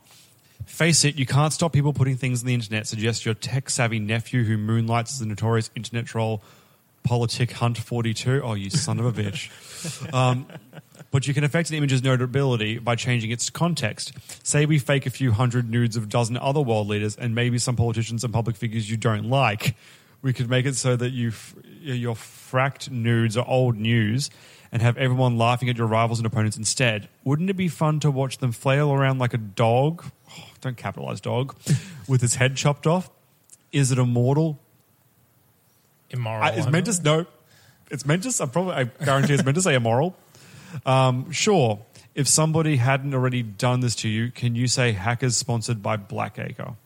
Face 0.66 1.04
it, 1.04 1.16
you 1.16 1.26
can't 1.26 1.52
stop 1.52 1.72
people 1.72 1.92
putting 1.92 2.16
things 2.16 2.42
on 2.42 2.46
the 2.46 2.54
internet. 2.54 2.86
Suggest 2.86 3.24
your 3.24 3.34
tech 3.34 3.68
savvy 3.68 3.98
nephew 3.98 4.44
who 4.44 4.56
moonlights 4.56 5.14
as 5.14 5.20
a 5.20 5.26
notorious 5.26 5.70
internet 5.74 6.06
troll, 6.06 6.42
Politic 7.02 7.52
Hunt 7.52 7.76
42. 7.76 8.40
Oh, 8.42 8.54
you 8.54 8.70
son 8.70 8.98
of 9.00 9.06
a 9.06 9.12
bitch. 9.12 9.50
Um, 10.14 10.46
but 11.10 11.28
you 11.28 11.34
can 11.34 11.44
affect 11.44 11.68
an 11.68 11.76
image's 11.76 12.02
notability 12.02 12.78
by 12.78 12.96
changing 12.96 13.30
its 13.30 13.50
context. 13.50 14.12
Say 14.46 14.64
we 14.64 14.78
fake 14.78 15.04
a 15.04 15.10
few 15.10 15.30
hundred 15.30 15.68
nudes 15.68 15.94
of 15.96 16.04
a 16.04 16.06
dozen 16.06 16.38
other 16.38 16.60
world 16.62 16.88
leaders 16.88 17.16
and 17.16 17.34
maybe 17.34 17.58
some 17.58 17.76
politicians 17.76 18.24
and 18.24 18.32
public 18.32 18.56
figures 18.56 18.90
you 18.90 18.96
don't 18.96 19.28
like. 19.28 19.76
We 20.22 20.32
could 20.32 20.48
make 20.48 20.64
it 20.64 20.74
so 20.76 20.96
that 20.96 21.10
you 21.10 21.28
f- 21.28 21.54
your 21.82 22.14
fracked 22.14 22.90
nudes 22.90 23.36
are 23.36 23.46
old 23.46 23.76
news 23.76 24.30
and 24.74 24.82
have 24.82 24.98
everyone 24.98 25.38
laughing 25.38 25.68
at 25.68 25.78
your 25.78 25.86
rivals 25.86 26.18
and 26.18 26.26
opponents 26.26 26.56
instead. 26.56 27.08
Wouldn't 27.22 27.48
it 27.48 27.54
be 27.54 27.68
fun 27.68 28.00
to 28.00 28.10
watch 28.10 28.38
them 28.38 28.50
flail 28.50 28.92
around 28.92 29.18
like 29.20 29.32
a 29.32 29.38
dog? 29.38 30.04
Oh, 30.36 30.44
don't 30.60 30.76
capitalize 30.76 31.20
dog 31.20 31.54
with 32.08 32.20
his 32.20 32.34
head 32.34 32.56
chopped 32.56 32.84
off. 32.86 33.08
Is 33.70 33.92
it 33.92 33.98
immortal? 33.98 34.58
Immoral. 36.10 36.42
I, 36.42 36.50
it's 36.50 36.68
meant 36.68 36.86
to 36.86 37.02
no. 37.02 37.26
It's 37.88 38.04
meant 38.04 38.24
to. 38.24 38.42
I 38.42 38.46
probably. 38.46 38.74
I 38.74 38.84
guarantee 38.84 39.34
it's 39.34 39.44
meant 39.44 39.54
to 39.54 39.62
say 39.62 39.74
immoral. 39.74 40.16
Um, 40.84 41.30
sure. 41.30 41.80
If 42.16 42.28
somebody 42.28 42.76
hadn't 42.76 43.14
already 43.14 43.42
done 43.42 43.80
this 43.80 43.94
to 43.96 44.08
you, 44.08 44.30
can 44.30 44.54
you 44.54 44.66
say 44.68 44.92
hackers 44.92 45.36
sponsored 45.36 45.82
by 45.82 45.96
Blackacre? 45.96 46.76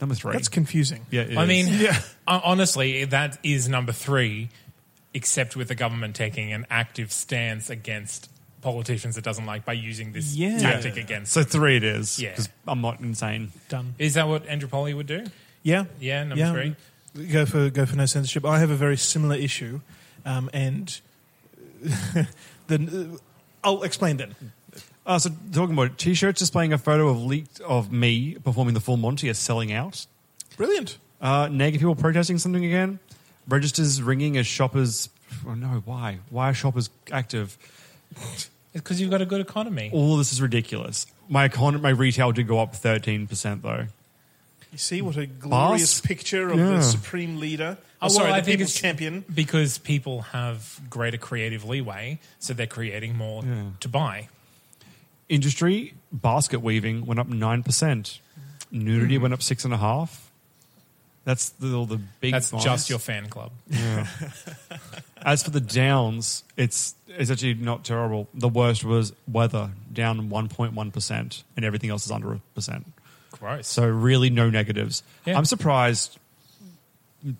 Number 0.00 0.14
three. 0.14 0.32
That's 0.32 0.48
confusing. 0.48 1.06
yeah. 1.10 1.22
it 1.22 1.36
I 1.36 1.42
is. 1.44 1.48
mean, 1.48 1.66
Yeah. 1.68 1.98
honestly, 2.26 3.04
that 3.04 3.38
is 3.42 3.68
number 3.68 3.92
three, 3.92 4.48
except 5.14 5.56
with 5.56 5.68
the 5.68 5.74
government 5.74 6.14
taking 6.16 6.52
an 6.52 6.66
active 6.70 7.12
stance 7.12 7.68
against 7.70 8.28
politicians 8.62 9.18
it 9.18 9.24
doesn't 9.24 9.44
like 9.46 9.64
by 9.64 9.72
using 9.72 10.12
this 10.12 10.34
Yeah. 10.36 10.58
tactic 10.58 10.96
against. 10.96 11.32
so 11.32 11.42
three 11.42 11.76
it 11.76 11.84
is. 11.84 12.18
Yeah. 12.20 12.30
Because 12.30 12.48
I'm 12.68 12.80
not 12.80 13.00
insane. 13.00 13.50
Done. 13.68 13.94
Is 13.98 14.14
that 14.14 14.28
what 14.28 14.46
Andropolia 14.46 14.94
would 14.94 15.06
do? 15.08 15.24
Yeah. 15.64 15.84
Yeah, 16.00 16.24
number 16.24 16.50
three. 16.52 17.26
Go 17.30 17.44
for 17.44 17.68
go 17.70 17.84
for 17.86 17.96
no 17.96 18.06
censorship. 18.06 18.44
I 18.46 18.58
have 18.60 18.70
a 18.70 18.76
very 18.76 18.96
similar 18.96 19.36
issue, 19.36 19.80
um, 20.24 20.48
and 20.54 20.98
then 22.68 22.88
uh, 23.14 23.18
I'll 23.64 23.82
explain 23.82 24.16
then. 24.16 24.34
Uh, 25.04 25.18
so 25.18 25.30
talking 25.52 25.74
about 25.74 25.98
t-shirts 25.98 26.38
displaying 26.38 26.72
a 26.72 26.78
photo 26.78 27.08
of 27.08 27.22
leaked 27.22 27.60
of 27.60 27.90
me 27.92 28.36
performing 28.44 28.74
the 28.74 28.80
full 28.80 28.96
Monty 28.96 29.28
as 29.28 29.38
selling 29.38 29.72
out. 29.72 30.06
Brilliant. 30.56 30.98
Uh, 31.20 31.48
naked 31.50 31.80
people 31.80 31.94
protesting 31.96 32.38
something 32.38 32.64
again. 32.64 32.98
Registers 33.48 34.00
ringing 34.02 34.36
as 34.36 34.46
shoppers. 34.46 35.08
Oh 35.46 35.54
no! 35.54 35.82
Why? 35.84 36.18
Why 36.30 36.50
are 36.50 36.54
shoppers 36.54 36.90
active? 37.10 37.58
Because 38.72 39.00
you've 39.00 39.10
got 39.10 39.20
a 39.20 39.26
good 39.26 39.40
economy. 39.40 39.90
All 39.92 40.12
of 40.12 40.18
this 40.18 40.32
is 40.32 40.40
ridiculous. 40.40 41.06
My 41.28 41.48
econ- 41.48 41.80
my 41.80 41.90
retail 41.90 42.32
did 42.32 42.46
go 42.46 42.60
up 42.60 42.74
thirteen 42.74 43.26
percent 43.26 43.62
though. 43.62 43.86
You 44.70 44.78
see 44.78 45.02
what 45.02 45.16
a 45.18 45.26
glorious 45.26 46.00
Boss? 46.00 46.06
picture 46.06 46.48
of 46.48 46.58
Yeah. 46.58 46.70
the 46.70 46.82
supreme 46.82 47.38
leader. 47.38 47.76
Oh, 48.00 48.06
Oh, 48.06 48.08
sorry, 48.08 48.26
well, 48.28 48.34
I 48.34 48.40
the 48.40 48.46
think 48.46 48.58
people's 48.58 48.70
it's 48.72 48.80
champion. 48.80 49.24
because 49.32 49.76
people 49.78 50.22
have 50.22 50.80
greater 50.88 51.18
creative 51.18 51.64
leeway, 51.64 52.18
so 52.38 52.54
they're 52.54 52.66
creating 52.66 53.14
more 53.16 53.44
Yeah. 53.44 53.64
to 53.80 53.88
buy. 53.88 54.28
Industry 55.28 55.94
basket 56.10 56.60
weaving 56.60 57.04
went 57.06 57.20
up 57.20 57.28
nine 57.28 57.62
percent. 57.62 58.20
Nudity 58.70 59.18
mm. 59.18 59.22
went 59.22 59.34
up 59.34 59.42
six 59.42 59.64
and 59.64 59.74
a 59.74 59.76
half. 59.78 60.30
That's 61.24 61.50
the, 61.50 61.74
all 61.74 61.86
the 61.86 62.00
big. 62.20 62.32
That's 62.32 62.50
just 62.50 62.90
your 62.90 62.98
fan 62.98 63.28
club. 63.28 63.52
Yeah. 63.68 64.06
As 65.24 65.42
for 65.44 65.50
the 65.50 65.60
downs, 65.60 66.42
it's 66.56 66.96
it's 67.06 67.30
actually 67.30 67.54
not 67.54 67.84
terrible. 67.84 68.28
The 68.34 68.48
worst 68.48 68.84
was 68.84 69.12
weather 69.28 69.70
down 69.92 70.30
one 70.30 70.48
point 70.48 70.72
one 70.72 70.90
percent, 70.90 71.44
and 71.56 71.64
everything 71.64 71.90
else 71.90 72.04
is 72.04 72.10
under 72.10 72.32
a 72.32 72.40
percent. 72.54 72.86
Gross. 73.38 73.68
So 73.68 73.86
really, 73.86 74.30
no 74.30 74.50
negatives. 74.50 75.04
Yeah. 75.24 75.38
I'm 75.38 75.44
surprised. 75.44 76.18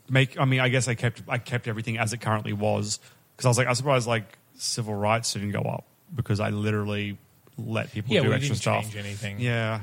Make 0.08 0.38
I 0.38 0.44
mean, 0.44 0.60
I 0.60 0.68
guess 0.68 0.86
I 0.86 0.94
kept 0.94 1.22
I 1.28 1.38
kept 1.38 1.66
everything 1.66 1.98
as 1.98 2.12
it 2.12 2.20
currently 2.20 2.52
was 2.52 3.00
because 3.36 3.46
I 3.46 3.48
was 3.48 3.58
like, 3.58 3.66
I'm 3.66 3.74
surprised 3.74 4.06
like 4.06 4.38
civil 4.54 4.94
rights 4.94 5.32
didn't 5.32 5.50
go 5.50 5.62
up 5.62 5.84
because 6.14 6.38
I 6.38 6.50
literally 6.50 7.18
let 7.58 7.90
people 7.90 8.14
yeah, 8.14 8.22
do 8.22 8.32
extra 8.32 8.50
didn't 8.50 8.62
stuff. 8.62 8.82
change 8.84 8.96
anything. 8.96 9.40
Yeah, 9.40 9.80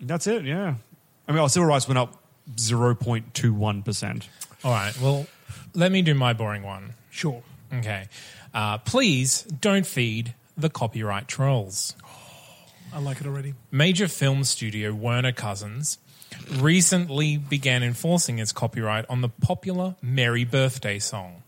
that's 0.00 0.26
it. 0.26 0.44
Yeah, 0.44 0.74
I 1.28 1.32
mean, 1.32 1.40
our 1.40 1.48
civil 1.48 1.68
rights 1.68 1.86
went 1.86 1.98
up 1.98 2.20
zero 2.58 2.94
point 2.94 3.34
two 3.34 3.52
one 3.52 3.82
percent. 3.82 4.28
All 4.64 4.72
right. 4.72 4.98
Well, 5.00 5.26
let 5.74 5.92
me 5.92 6.02
do 6.02 6.14
my 6.14 6.32
boring 6.32 6.62
one. 6.62 6.94
Sure. 7.10 7.42
Okay. 7.72 8.08
Uh, 8.52 8.78
please 8.78 9.42
don't 9.42 9.86
feed 9.86 10.34
the 10.56 10.70
copyright 10.70 11.28
trolls. 11.28 11.94
I 12.92 12.98
like 12.98 13.20
it 13.20 13.26
already. 13.26 13.54
Major 13.70 14.08
film 14.08 14.44
studio 14.44 14.92
Werner 14.92 15.32
Cousins 15.32 15.98
recently 16.58 17.36
began 17.36 17.82
enforcing 17.82 18.38
its 18.38 18.52
copyright 18.52 19.04
on 19.08 19.20
the 19.20 19.28
popular 19.28 19.94
Merry 20.02 20.44
Birthday 20.44 20.98
song 20.98 21.42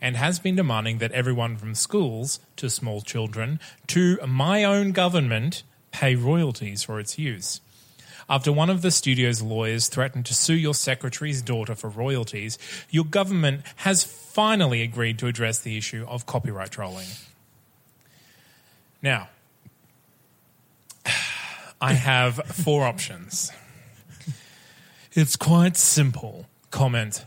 and 0.00 0.16
has 0.16 0.38
been 0.38 0.56
demanding 0.56 0.98
that 0.98 1.12
everyone 1.12 1.56
from 1.56 1.74
schools 1.74 2.40
to 2.56 2.68
small 2.68 3.00
children 3.00 3.60
to 3.86 4.18
my 4.26 4.64
own 4.64 4.92
government 4.92 5.62
pay 5.92 6.14
royalties 6.14 6.82
for 6.82 6.98
its 6.98 7.18
use. 7.18 7.60
After 8.32 8.50
one 8.50 8.70
of 8.70 8.80
the 8.80 8.90
studio's 8.90 9.42
lawyers 9.42 9.88
threatened 9.88 10.24
to 10.24 10.32
sue 10.32 10.54
your 10.54 10.72
secretary's 10.72 11.42
daughter 11.42 11.74
for 11.74 11.90
royalties, 11.90 12.58
your 12.88 13.04
government 13.04 13.60
has 13.76 14.04
finally 14.04 14.80
agreed 14.80 15.18
to 15.18 15.26
address 15.26 15.58
the 15.58 15.76
issue 15.76 16.06
of 16.08 16.24
copyright 16.24 16.70
trolling. 16.70 17.08
Now, 19.02 19.28
I 21.82 21.92
have 21.92 22.36
four 22.36 22.84
options. 22.86 23.52
It's 25.12 25.36
quite 25.36 25.76
simple. 25.76 26.46
Comment 26.70 27.26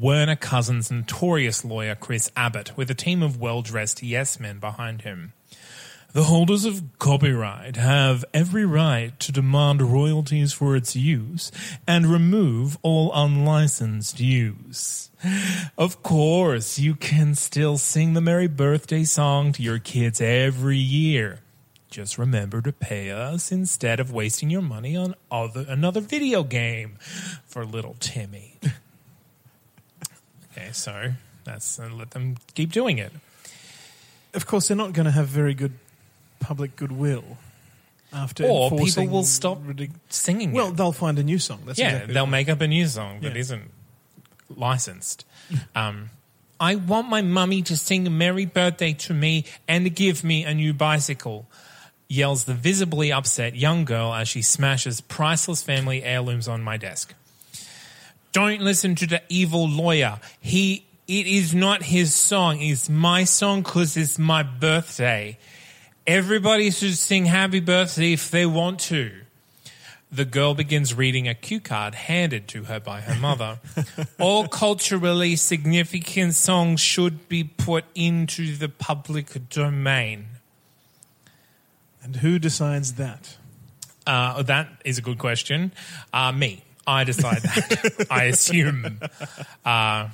Werner 0.00 0.34
Cousins' 0.34 0.90
notorious 0.90 1.64
lawyer 1.64 1.94
Chris 1.94 2.28
Abbott 2.36 2.76
with 2.76 2.90
a 2.90 2.94
team 2.94 3.22
of 3.22 3.40
well 3.40 3.62
dressed 3.62 4.02
yes 4.02 4.40
men 4.40 4.58
behind 4.58 5.02
him. 5.02 5.32
The 6.14 6.22
holders 6.22 6.64
of 6.64 6.80
copyright 7.00 7.74
have 7.74 8.24
every 8.32 8.64
right 8.64 9.18
to 9.18 9.32
demand 9.32 9.82
royalties 9.82 10.52
for 10.52 10.76
its 10.76 10.94
use 10.94 11.50
and 11.88 12.06
remove 12.06 12.78
all 12.82 13.10
unlicensed 13.12 14.20
use. 14.20 15.10
Of 15.76 16.04
course, 16.04 16.78
you 16.78 16.94
can 16.94 17.34
still 17.34 17.78
sing 17.78 18.12
the 18.12 18.20
Merry 18.20 18.46
Birthday 18.46 19.02
song 19.02 19.50
to 19.54 19.62
your 19.62 19.80
kids 19.80 20.20
every 20.20 20.78
year. 20.78 21.40
Just 21.90 22.16
remember 22.16 22.62
to 22.62 22.70
pay 22.70 23.10
us 23.10 23.50
instead 23.50 23.98
of 23.98 24.12
wasting 24.12 24.50
your 24.50 24.62
money 24.62 24.96
on 24.96 25.16
other, 25.32 25.66
another 25.68 26.00
video 26.00 26.44
game 26.44 26.96
for 27.44 27.64
little 27.64 27.96
Timmy. 27.98 28.60
okay, 30.52 30.70
so 30.70 31.14
that's 31.42 31.80
uh, 31.80 31.88
let 31.92 32.12
them 32.12 32.36
keep 32.54 32.70
doing 32.70 32.98
it. 32.98 33.10
Of 34.32 34.46
course, 34.46 34.68
they're 34.68 34.76
not 34.76 34.92
going 34.92 35.06
to 35.06 35.12
have 35.12 35.26
very 35.26 35.54
good 35.54 35.72
public 36.46 36.76
goodwill 36.76 37.24
after 38.12 38.44
Or 38.44 38.70
people 38.70 39.08
will 39.08 39.24
stop 39.24 39.58
ridic- 39.64 39.90
Singing 40.08 40.52
Well, 40.52 40.68
it. 40.68 40.76
they'll 40.76 40.92
find 40.92 41.18
a 41.18 41.22
new 41.24 41.38
song. 41.38 41.62
That's 41.66 41.78
yeah, 41.78 41.88
exactly 41.90 42.14
they'll 42.14 42.26
make 42.26 42.48
up 42.48 42.60
a 42.60 42.68
new 42.68 42.86
song 42.86 43.20
that 43.20 43.34
Yeah. 43.34 43.56
not 43.56 43.60
licensed. 44.56 45.24
um, 45.74 46.10
I 46.60 46.76
want 46.76 47.08
my 47.08 47.22
mummy 47.22 47.62
to 47.62 47.76
sing 47.76 48.16
Merry 48.16 48.46
Birthday 48.46 48.92
to 48.92 49.14
me 49.14 49.44
and 49.66 49.92
give 49.94 50.22
me 50.22 50.44
a 50.44 50.54
new 50.54 50.72
bicycle, 50.72 51.46
yells 52.08 52.44
the 52.44 52.54
visibly 52.54 53.10
upset 53.12 53.56
young 53.56 53.84
girl 53.84 54.14
as 54.14 54.28
she 54.28 54.42
smashes 54.42 55.00
priceless 55.00 55.62
family 55.62 56.04
heirlooms 56.04 56.46
on 56.46 56.62
my 56.62 56.76
desk. 56.76 57.14
Don't 58.32 58.60
listen 58.60 58.94
to 58.96 59.06
the 59.06 59.22
evil 59.28 59.68
lawyer. 59.68 60.20
He 60.40 60.84
it 61.06 61.26
is 61.26 61.54
not 61.54 61.82
his 61.82 62.14
song. 62.14 62.60
It's 62.62 62.88
my 62.88 63.24
song 63.24 63.62
because 63.62 63.96
it's 63.96 64.18
my 64.18 64.42
birthday. 64.42 65.36
Everybody 66.06 66.70
should 66.70 66.98
sing 66.98 67.24
happy 67.24 67.60
birthday 67.60 68.12
if 68.12 68.30
they 68.30 68.44
want 68.44 68.80
to. 68.80 69.10
The 70.12 70.26
girl 70.26 70.54
begins 70.54 70.92
reading 70.92 71.26
a 71.26 71.34
cue 71.34 71.60
card 71.60 71.94
handed 71.94 72.46
to 72.48 72.64
her 72.64 72.78
by 72.78 73.00
her 73.00 73.18
mother. 73.18 73.58
All 74.20 74.46
culturally 74.46 75.34
significant 75.34 76.34
songs 76.34 76.80
should 76.80 77.26
be 77.28 77.42
put 77.42 77.84
into 77.94 78.54
the 78.54 78.68
public 78.68 79.48
domain. 79.48 80.26
And 82.02 82.16
who 82.16 82.38
decides 82.38 82.94
that? 82.94 83.38
Uh, 84.06 84.42
that 84.42 84.68
is 84.84 84.98
a 84.98 85.02
good 85.02 85.18
question. 85.18 85.72
Uh, 86.12 86.32
me. 86.32 86.62
I 86.86 87.04
decide 87.04 87.40
that. 87.40 88.06
I 88.10 88.24
assume. 88.24 89.00
Uh, 89.64 90.10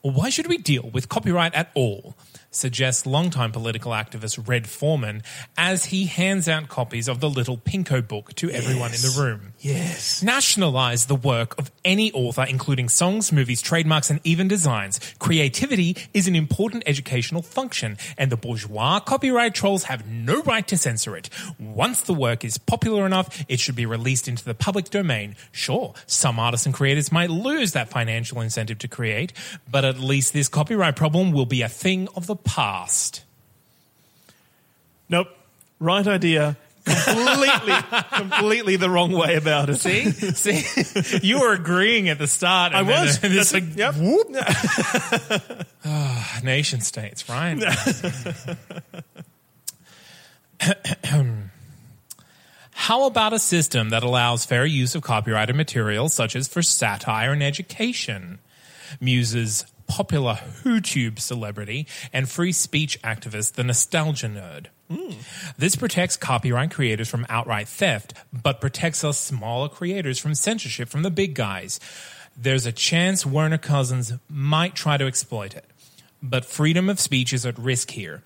why 0.00 0.30
should 0.30 0.46
we 0.46 0.56
deal 0.56 0.88
with 0.90 1.10
copyright 1.10 1.54
at 1.54 1.70
all? 1.74 2.14
Suggests 2.54 3.04
longtime 3.04 3.50
political 3.50 3.90
activist 3.92 4.46
Red 4.48 4.68
Foreman 4.68 5.22
as 5.56 5.86
he 5.86 6.06
hands 6.06 6.48
out 6.48 6.68
copies 6.68 7.08
of 7.08 7.18
the 7.18 7.28
little 7.28 7.58
Pinko 7.58 8.06
book 8.06 8.32
to 8.36 8.48
everyone 8.50 8.94
in 8.94 9.00
the 9.00 9.14
room. 9.18 9.54
Yes. 9.58 10.22
Nationalize 10.22 11.06
the 11.06 11.16
work 11.16 11.58
of 11.58 11.72
any 11.84 12.12
author, 12.12 12.44
including 12.48 12.88
songs, 12.88 13.32
movies, 13.32 13.60
trademarks, 13.60 14.08
and 14.08 14.20
even 14.22 14.46
designs. 14.46 15.00
Creativity 15.18 15.96
is 16.12 16.28
an 16.28 16.36
important 16.36 16.84
educational 16.86 17.42
function, 17.42 17.98
and 18.16 18.30
the 18.30 18.36
bourgeois 18.36 19.00
copyright 19.00 19.54
trolls 19.54 19.84
have 19.84 20.06
no 20.06 20.40
right 20.42 20.68
to 20.68 20.76
censor 20.76 21.16
it. 21.16 21.28
Once 21.58 22.02
the 22.02 22.14
work 22.14 22.44
is 22.44 22.56
popular 22.56 23.04
enough, 23.04 23.44
it 23.48 23.58
should 23.58 23.74
be 23.74 23.86
released 23.86 24.28
into 24.28 24.44
the 24.44 24.54
public 24.54 24.90
domain. 24.90 25.34
Sure, 25.50 25.92
some 26.06 26.38
artists 26.38 26.66
and 26.66 26.74
creators 26.74 27.10
might 27.10 27.30
lose 27.30 27.72
that 27.72 27.88
financial 27.88 28.40
incentive 28.40 28.78
to 28.78 28.86
create, 28.86 29.32
but 29.68 29.84
at 29.84 29.98
least 29.98 30.32
this 30.32 30.48
copyright 30.48 30.94
problem 30.94 31.32
will 31.32 31.46
be 31.46 31.62
a 31.62 31.68
thing 31.68 32.06
of 32.14 32.26
the 32.26 32.36
past. 32.44 33.22
Nope. 35.08 35.28
Right 35.80 36.06
idea. 36.06 36.56
completely, 36.84 37.74
completely 38.12 38.76
the 38.76 38.90
wrong 38.90 39.12
way 39.12 39.36
about 39.36 39.70
it. 39.70 39.76
See, 39.76 40.10
see, 40.10 41.18
you 41.26 41.40
were 41.40 41.52
agreeing 41.54 42.08
at 42.08 42.18
the 42.18 42.26
start. 42.26 42.74
I 42.74 42.80
and 42.80 42.88
then 42.88 43.06
was. 43.06 43.18
This 43.22 43.52
That's- 43.52 43.52
like, 43.52 43.76
yep. 43.76 43.94
whoop. 43.96 44.28
Ah, 45.84 46.40
nation 46.42 46.80
states, 46.80 47.28
right? 47.28 47.58
How 52.72 53.06
about 53.06 53.32
a 53.32 53.38
system 53.38 53.90
that 53.90 54.02
allows 54.02 54.44
fair 54.44 54.66
use 54.66 54.94
of 54.94 55.02
copyrighted 55.02 55.56
material, 55.56 56.08
such 56.08 56.36
as 56.36 56.48
for 56.48 56.60
satire 56.62 57.32
and 57.32 57.42
education? 57.42 58.40
Muses 59.00 59.64
popular 59.86 60.34
YouTube 60.64 61.18
celebrity 61.18 61.86
and 62.12 62.28
free 62.28 62.52
speech 62.52 63.00
activist, 63.02 63.52
the 63.52 63.64
Nostalgia 63.64 64.28
Nerd. 64.28 64.66
Hmm. 64.90 65.18
This 65.56 65.76
protects 65.76 66.16
copyright 66.16 66.70
creators 66.70 67.08
from 67.08 67.26
outright 67.28 67.68
theft, 67.68 68.14
but 68.32 68.60
protects 68.60 69.02
us 69.02 69.18
smaller 69.18 69.68
creators 69.68 70.18
from 70.18 70.34
censorship 70.34 70.88
from 70.88 71.02
the 71.02 71.10
big 71.10 71.34
guys. 71.34 71.80
There's 72.36 72.66
a 72.66 72.72
chance 72.72 73.24
Werner 73.24 73.58
Cousins 73.58 74.12
might 74.28 74.74
try 74.74 74.96
to 74.96 75.06
exploit 75.06 75.54
it, 75.54 75.64
but 76.22 76.44
freedom 76.44 76.88
of 76.88 77.00
speech 77.00 77.32
is 77.32 77.46
at 77.46 77.58
risk 77.58 77.92
here. 77.92 78.22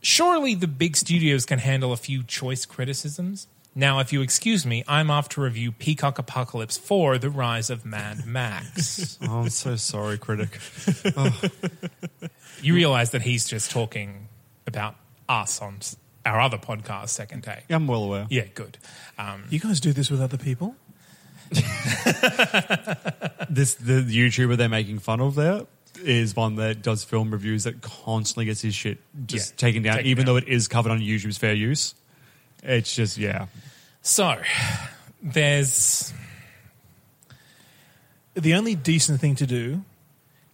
Surely 0.00 0.54
the 0.54 0.68
big 0.68 0.96
studios 0.96 1.44
can 1.44 1.58
handle 1.58 1.92
a 1.92 1.96
few 1.96 2.22
choice 2.22 2.64
criticisms. 2.64 3.48
Now, 3.78 4.00
if 4.00 4.12
you 4.12 4.22
excuse 4.22 4.66
me, 4.66 4.82
I'm 4.88 5.08
off 5.08 5.28
to 5.30 5.40
review 5.40 5.70
Peacock 5.70 6.18
Apocalypse 6.18 6.76
4 6.76 7.16
The 7.18 7.30
Rise 7.30 7.70
of 7.70 7.84
Mad 7.86 8.26
Max. 8.26 9.16
Oh, 9.28 9.42
I'm 9.42 9.50
so 9.50 9.76
sorry, 9.76 10.18
critic. 10.18 10.58
you 12.60 12.74
realize 12.74 13.10
that 13.12 13.22
he's 13.22 13.46
just 13.46 13.70
talking 13.70 14.26
about 14.66 14.96
us 15.28 15.62
on 15.62 15.78
our 16.26 16.40
other 16.40 16.58
podcast, 16.58 17.10
Second 17.10 17.44
Take. 17.44 17.64
Yeah, 17.68 17.76
I'm 17.76 17.86
well 17.86 18.02
aware. 18.02 18.26
Yeah, 18.30 18.46
good. 18.52 18.78
Um, 19.16 19.44
You 19.48 19.60
guys 19.60 19.78
do 19.78 19.92
this 19.92 20.10
with 20.10 20.20
other 20.20 20.38
people? 20.38 20.74
This 23.50 23.76
the 23.76 24.02
YouTuber 24.02 24.56
they're 24.56 24.68
making 24.68 24.98
fun 24.98 25.20
of 25.20 25.34
there 25.36 25.62
is 26.04 26.34
one 26.36 26.56
that 26.56 26.82
does 26.82 27.04
film 27.04 27.30
reviews 27.30 27.62
that 27.64 27.80
constantly 27.80 28.44
gets 28.46 28.60
his 28.60 28.74
shit 28.74 28.98
just 29.26 29.52
Yeah, 29.52 29.56
taken 29.56 29.82
down, 29.84 29.94
taken 29.98 30.10
even 30.10 30.26
down. 30.26 30.34
though 30.34 30.38
it 30.38 30.48
is 30.48 30.66
covered 30.68 30.90
on 30.90 30.98
YouTube's 31.00 31.38
fair 31.38 31.54
use. 31.54 31.94
It's 32.62 32.94
just 32.94 33.16
yeah. 33.18 33.46
So, 34.08 34.36
there's. 35.22 36.12
The 38.34 38.54
only 38.54 38.74
decent 38.74 39.20
thing 39.20 39.34
to 39.36 39.46
do 39.46 39.84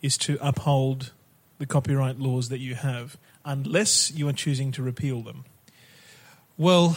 is 0.01 0.17
to 0.19 0.39
uphold 0.41 1.13
the 1.59 1.67
copyright 1.67 2.19
laws 2.19 2.49
that 2.49 2.59
you 2.59 2.75
have, 2.75 3.17
unless 3.45 4.11
you 4.13 4.29
are 4.29 4.33
choosing 4.33 4.73
to 4.73 4.83
repeal 4.83 5.23
them. 5.23 5.45
Well, 6.57 6.97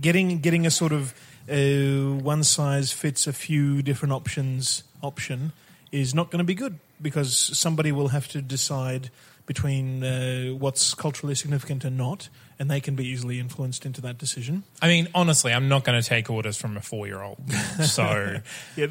Getting 0.00 0.38
getting 0.38 0.66
a 0.66 0.70
sort 0.70 0.92
of 0.92 1.12
uh, 1.50 2.22
one 2.22 2.42
size 2.42 2.92
fits 2.92 3.26
a 3.26 3.32
few 3.32 3.82
different 3.82 4.12
options 4.12 4.84
option 5.02 5.52
is 5.92 6.14
not 6.14 6.30
going 6.30 6.38
to 6.38 6.44
be 6.44 6.54
good 6.54 6.78
because 7.02 7.36
somebody 7.58 7.92
will 7.92 8.08
have 8.08 8.28
to 8.28 8.40
decide 8.40 9.10
between 9.50 10.04
uh, 10.04 10.54
what's 10.54 10.94
culturally 10.94 11.34
significant 11.34 11.84
and 11.84 11.96
not, 11.96 12.28
and 12.60 12.70
they 12.70 12.80
can 12.80 12.94
be 12.94 13.04
easily 13.04 13.40
influenced 13.40 13.84
into 13.84 14.00
that 14.00 14.16
decision. 14.16 14.62
I 14.80 14.86
mean, 14.86 15.08
honestly, 15.12 15.52
I'm 15.52 15.68
not 15.68 15.82
going 15.82 16.00
to 16.00 16.08
take 16.08 16.30
orders 16.30 16.56
from 16.56 16.76
a 16.76 16.80
four 16.80 17.08
year 17.08 17.20
old. 17.20 17.42
So. 17.82 18.36
Yeah, 18.76 18.86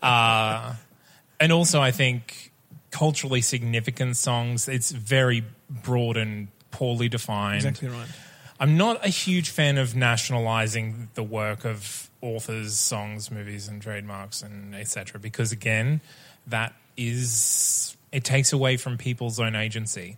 and 1.40 1.52
also 1.52 1.80
I 1.80 1.90
think 1.90 2.52
culturally 2.92 3.40
significant 3.40 4.16
songs 4.16 4.68
it's 4.68 4.92
very 4.92 5.42
broad 5.68 6.16
and 6.16 6.46
poorly 6.70 7.08
defined. 7.08 7.64
exactly 7.64 7.88
right. 7.88 8.06
I'm 8.60 8.76
not 8.76 9.04
a 9.04 9.08
huge 9.08 9.50
fan 9.50 9.76
of 9.76 9.96
nationalizing 9.96 11.08
the 11.14 11.24
work 11.24 11.64
of 11.64 12.08
authors, 12.22 12.76
songs, 12.78 13.32
movies, 13.32 13.66
and 13.66 13.82
trademarks, 13.82 14.42
and 14.42 14.72
etc. 14.72 15.18
Because 15.18 15.50
again, 15.50 16.00
that 16.46 16.74
is 16.96 17.96
it 18.16 18.24
takes 18.24 18.52
away 18.52 18.76
from 18.76 18.96
people's 18.98 19.38
own 19.38 19.54
agency. 19.54 20.16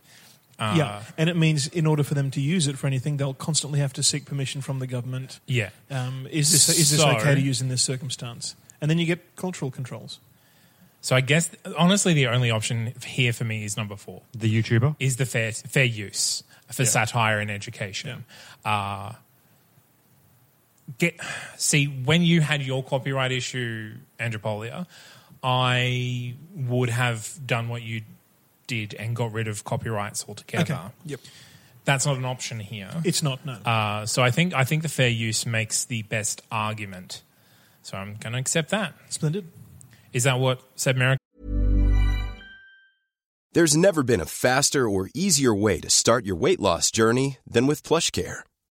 Uh, 0.61 0.75
yeah, 0.77 1.03
and 1.17 1.29
it 1.31 1.37
means 1.37 1.69
in 1.69 1.87
order 1.87 2.03
for 2.03 2.15
them 2.15 2.31
to 2.33 2.41
use 2.41 2.67
it 2.67 2.77
for 2.79 2.87
anything, 2.87 3.17
they'll 3.17 3.35
constantly 3.49 3.79
have 3.81 3.93
to 3.93 4.03
seek 4.03 4.25
permission 4.25 4.61
from 4.61 4.79
the 4.81 4.87
government. 4.87 5.41
yeah. 5.47 5.71
Um, 5.91 6.27
is 6.31 6.51
this 6.51 6.69
is 6.69 6.91
this 6.91 7.01
So- 7.01 7.11
okay 7.17 7.35
to 7.35 7.41
use 7.41 7.61
in 7.61 7.69
this 7.69 7.83
circumstance? 7.83 8.57
And 8.81 8.89
then 8.91 8.99
you 8.99 9.07
get 9.07 9.21
cultural 9.37 9.71
controls. 9.71 10.21
So 11.01 11.15
I 11.17 11.21
guess 11.21 11.51
honestly, 11.77 12.13
the 12.15 12.27
only 12.27 12.51
option 12.51 12.93
here 13.05 13.33
for 13.33 13.45
me 13.45 13.65
is 13.65 13.77
number 13.77 13.97
four. 13.97 14.23
The 14.33 14.51
YouTuber. 14.63 14.97
is 14.99 15.17
the 15.17 15.27
fair 15.27 15.53
fair 15.53 15.85
use 15.85 16.43
for 16.73 16.85
satire 16.85 17.39
and 17.41 17.51
education. 17.51 18.25
Uh, 18.65 19.13
get 20.99 21.15
see 21.57 21.87
when 21.87 22.23
you 22.23 22.41
had 22.41 22.63
your 22.63 22.83
copyright 22.83 23.31
issue, 23.33 23.95
Andropolia, 24.19 24.87
I 25.43 26.35
would 26.55 26.91
have 26.91 27.39
done 27.47 27.69
what 27.69 27.83
you 27.83 28.03
did 28.67 28.95
and 28.95 29.15
got 29.17 29.33
rid 29.33 29.49
of 29.49 29.65
copyrights 29.65 30.25
altogether. 30.29 30.93
Yep. 31.07 31.21
That's 31.85 32.05
not 32.05 32.17
an 32.19 32.25
option 32.25 32.61
here. 32.61 32.91
It's 33.05 33.23
not 33.23 33.45
no. 33.47 33.53
Uh, 33.53 34.05
so 34.05 34.23
I 34.23 34.31
think 34.31 34.53
I 34.53 34.65
think 34.65 34.83
the 34.83 34.89
fair 34.89 35.09
use 35.09 35.47
makes 35.47 35.87
the 35.87 36.03
best 36.03 36.43
argument. 36.53 37.23
So 37.83 37.97
I'm 37.97 38.17
going 38.17 38.35
to 38.35 38.39
accept 38.39 38.71
that. 38.71 38.93
Splendid. 39.09 39.51
Is 40.13 40.25
that 40.25 40.39
what 40.39 40.61
said 40.75 40.97
Merrick? 40.97 41.19
There's 43.55 43.77
never 43.77 44.03
been 44.03 44.21
a 44.21 44.27
faster 44.27 44.87
or 44.87 45.09
easier 45.15 45.55
way 45.55 45.81
to 45.81 45.89
start 45.89 46.27
your 46.27 46.37
weight 46.37 46.61
loss 46.61 46.91
journey 46.91 47.39
than 47.47 47.67
with 47.67 47.83
PlushCare. 47.83 48.41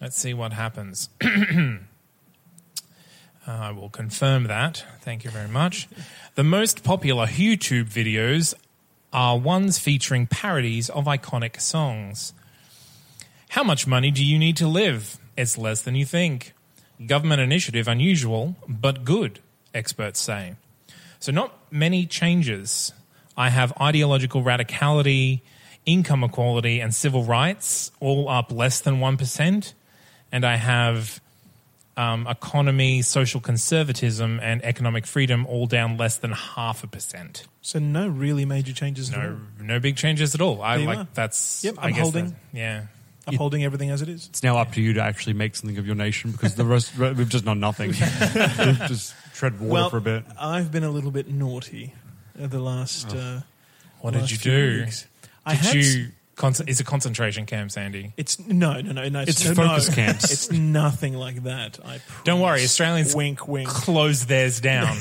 Let's 0.00 0.18
see 0.18 0.34
what 0.34 0.52
happens. 0.52 1.08
Uh, 3.48 3.52
I 3.52 3.70
will 3.70 3.88
confirm 3.88 4.44
that. 4.48 4.84
Thank 5.02 5.22
you 5.22 5.30
very 5.30 5.48
much. 5.48 5.88
The 6.34 6.42
most 6.42 6.82
popular 6.82 7.26
YouTube 7.26 7.84
videos 7.84 8.54
are 9.12 9.38
ones 9.38 9.78
featuring 9.78 10.26
parodies 10.26 10.90
of 10.90 11.04
iconic 11.04 11.60
songs. 11.60 12.32
How 13.50 13.62
much 13.62 13.86
money 13.86 14.10
do 14.10 14.24
you 14.24 14.36
need 14.36 14.56
to 14.56 14.66
live? 14.66 15.18
It's 15.36 15.56
less 15.56 15.80
than 15.80 15.94
you 15.94 16.04
think. 16.04 16.54
Government 17.06 17.40
initiative 17.40 17.86
unusual, 17.86 18.56
but 18.66 19.04
good, 19.04 19.38
experts 19.72 20.18
say. 20.18 20.56
So, 21.20 21.30
not 21.30 21.56
many 21.70 22.04
changes. 22.04 22.92
I 23.36 23.50
have 23.50 23.72
ideological 23.80 24.42
radicality, 24.42 25.42
income 25.84 26.24
equality, 26.24 26.80
and 26.80 26.94
civil 26.94 27.22
rights 27.22 27.92
all 28.00 28.28
up 28.28 28.50
less 28.50 28.80
than 28.80 28.98
1%. 28.98 29.72
And 30.36 30.44
I 30.44 30.56
have 30.56 31.18
um, 31.96 32.26
economy, 32.26 33.00
social 33.00 33.40
conservatism, 33.40 34.38
and 34.42 34.62
economic 34.62 35.06
freedom 35.06 35.46
all 35.46 35.66
down 35.66 35.96
less 35.96 36.18
than 36.18 36.32
half 36.32 36.84
a 36.84 36.86
percent. 36.86 37.46
So 37.62 37.78
no 37.78 38.06
really 38.06 38.44
major 38.44 38.74
changes. 38.74 39.10
at 39.10 39.16
all. 39.18 39.22
No, 39.22 39.38
no 39.60 39.80
big 39.80 39.96
changes 39.96 40.34
at 40.34 40.42
all. 40.42 40.60
I 40.60 40.76
There 40.76 40.86
like 40.86 40.98
are. 40.98 41.08
that's. 41.14 41.64
Yep, 41.64 41.76
I 41.78 41.86
I'm 41.86 41.92
guess 41.94 42.02
holding. 42.02 42.26
that- 42.26 42.34
yeah. 42.52 42.82
upholding 43.26 43.64
everything 43.64 43.88
as 43.88 44.02
it 44.02 44.10
is. 44.10 44.26
It's 44.26 44.42
now 44.42 44.58
up 44.58 44.72
to 44.72 44.82
you 44.82 44.92
to 44.92 45.00
actually 45.02 45.32
make 45.32 45.56
something 45.56 45.78
of 45.78 45.86
your 45.86 45.94
nation 45.96 46.32
because 46.32 46.54
the 46.54 46.66
rest 46.66 46.98
we've 46.98 47.30
just 47.30 47.46
done 47.46 47.58
nothing. 47.60 47.88
we've 47.90 48.78
just 48.88 49.14
tread 49.34 49.58
water 49.58 49.72
well, 49.72 49.88
for 49.90 49.96
a 49.96 50.00
bit. 50.02 50.24
I've 50.38 50.70
been 50.70 50.84
a 50.84 50.90
little 50.90 51.10
bit 51.10 51.28
naughty 51.30 51.94
uh, 52.38 52.46
the 52.46 52.60
last. 52.60 53.14
Uh, 53.14 53.40
What 54.02 54.12
did 54.12 54.20
last 54.20 54.32
you 54.32 54.38
do? 54.38 54.80
weeks. 54.84 55.06
I 55.46 55.54
Did 55.54 55.64
had 55.64 55.74
you? 55.76 56.08
It's 56.42 56.80
a 56.80 56.84
concentration 56.84 57.46
camp, 57.46 57.70
Sandy. 57.70 58.12
It's 58.16 58.38
no, 58.38 58.80
no, 58.80 58.92
no, 58.92 59.08
no. 59.08 59.20
It's 59.20 59.44
no, 59.44 59.54
focus 59.54 59.88
no. 59.88 59.94
camps. 59.94 60.30
It's 60.30 60.52
nothing 60.52 61.14
like 61.14 61.44
that. 61.44 61.78
I 61.84 62.00
Don't 62.24 62.40
worry. 62.40 62.62
Australians 62.62 63.14
Wink, 63.14 63.48
wink. 63.48 63.68
close 63.68 64.26
theirs 64.26 64.60
down 64.60 64.96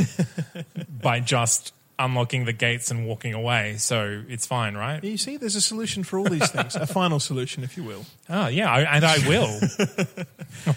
by 1.02 1.20
just 1.20 1.74
unlocking 1.98 2.46
the 2.46 2.54
gates 2.54 2.92
and 2.92 3.06
walking 3.06 3.34
away. 3.34 3.76
So 3.78 4.24
it's 4.28 4.46
fine, 4.46 4.76
right? 4.76 5.04
You 5.04 5.18
see, 5.18 5.38
there's 5.38 5.56
a 5.56 5.62
solution 5.62 6.04
for 6.04 6.20
all 6.20 6.26
these 6.26 6.50
things. 6.50 6.76
a 6.76 6.88
final 6.88 7.20
solution, 7.20 7.64
if 7.64 7.78
you 7.78 7.84
will. 7.84 8.06
Oh 8.30 8.48
yeah, 8.48 8.72
I, 8.72 8.82
and 8.96 9.06
I 9.06 9.18
will. 9.28 9.60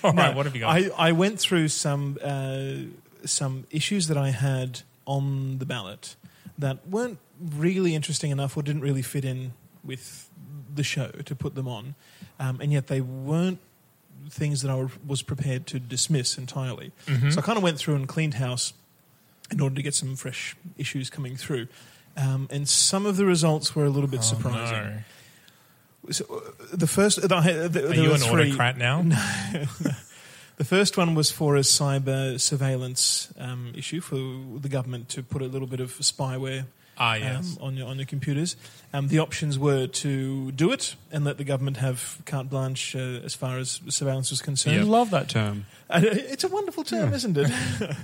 Right, 0.02 0.34
what 0.34 0.44
have 0.44 0.54
you 0.54 0.62
got? 0.62 0.76
I, 0.76 0.90
I 0.98 1.12
went 1.12 1.38
through 1.38 1.68
some 1.68 2.18
uh, 2.22 2.72
some 3.24 3.66
issues 3.70 4.08
that 4.08 4.16
I 4.16 4.30
had 4.30 4.80
on 5.06 5.58
the 5.58 5.66
ballot 5.66 6.16
that 6.58 6.86
weren't 6.86 7.18
really 7.40 7.94
interesting 7.94 8.30
enough 8.32 8.56
or 8.56 8.62
didn't 8.62 8.82
really 8.82 9.02
fit 9.02 9.24
in 9.24 9.52
with 9.88 10.28
the 10.72 10.84
show 10.84 11.08
to 11.24 11.34
put 11.34 11.56
them 11.56 11.66
on, 11.66 11.96
um, 12.38 12.60
and 12.60 12.72
yet 12.72 12.86
they 12.86 13.00
weren't 13.00 13.58
things 14.30 14.62
that 14.62 14.70
I 14.70 14.86
was 15.06 15.22
prepared 15.22 15.66
to 15.68 15.80
dismiss 15.80 16.38
entirely. 16.38 16.92
So 17.30 17.38
I 17.38 17.42
kind 17.42 17.56
of 17.56 17.62
went 17.64 17.78
through 17.78 17.96
and 17.96 18.06
cleaned 18.06 18.34
house 18.34 18.72
in 19.50 19.60
order 19.60 19.74
to 19.76 19.82
get 19.82 19.94
some 19.94 20.14
fresh 20.16 20.54
issues 20.76 21.08
coming 21.10 21.34
through. 21.36 21.66
Um, 22.16 22.46
and 22.50 22.68
some 22.68 23.06
of 23.06 23.16
the 23.16 23.24
results 23.24 23.74
were 23.74 23.84
a 23.84 23.90
little 23.90 24.08
bit 24.10 24.20
Oh, 24.20 24.22
surprising. 24.22 25.02
no. 26.06 26.10
So, 26.10 26.24
uh, 26.24 26.76
the 26.76 26.86
first, 26.86 27.20
the, 27.22 27.28
the, 27.28 27.88
Are 27.90 27.94
you 27.94 28.12
an 28.12 28.18
three- 28.20 28.48
autocrat 28.50 28.76
now? 28.76 29.02
The 30.58 30.64
first 30.64 30.96
one 30.96 31.14
was 31.14 31.30
for 31.30 31.54
a 31.56 31.60
cyber 31.60 32.40
surveillance 32.40 33.32
um, 33.38 33.72
issue 33.76 34.00
for 34.00 34.16
the 34.58 34.68
government 34.68 35.08
to 35.10 35.22
put 35.22 35.40
a 35.40 35.44
little 35.46 35.68
bit 35.68 35.78
of 35.78 35.92
spyware 35.98 36.64
Ah, 36.98 37.14
yes. 37.14 37.56
um, 37.60 37.64
on 37.66 37.76
your 37.76 37.86
on 37.88 37.96
your 37.96 38.06
computers. 38.06 38.56
Um, 38.92 39.08
the 39.08 39.18
options 39.20 39.58
were 39.58 39.86
to 39.86 40.50
do 40.52 40.72
it 40.72 40.96
and 41.12 41.24
let 41.24 41.38
the 41.38 41.44
government 41.44 41.76
have 41.78 42.18
carte 42.26 42.48
blanche 42.50 42.96
uh, 42.96 42.98
as 43.24 43.34
far 43.34 43.58
as 43.58 43.80
surveillance 43.88 44.30
was 44.30 44.40
I 44.42 44.44
concerned. 44.44 44.88
love 44.90 45.10
that 45.10 45.28
term. 45.28 45.66
And 45.88 46.04
it's 46.04 46.44
a 46.44 46.48
wonderful 46.48 46.84
term, 46.84 47.12
isn't 47.14 47.36
it? 47.36 47.50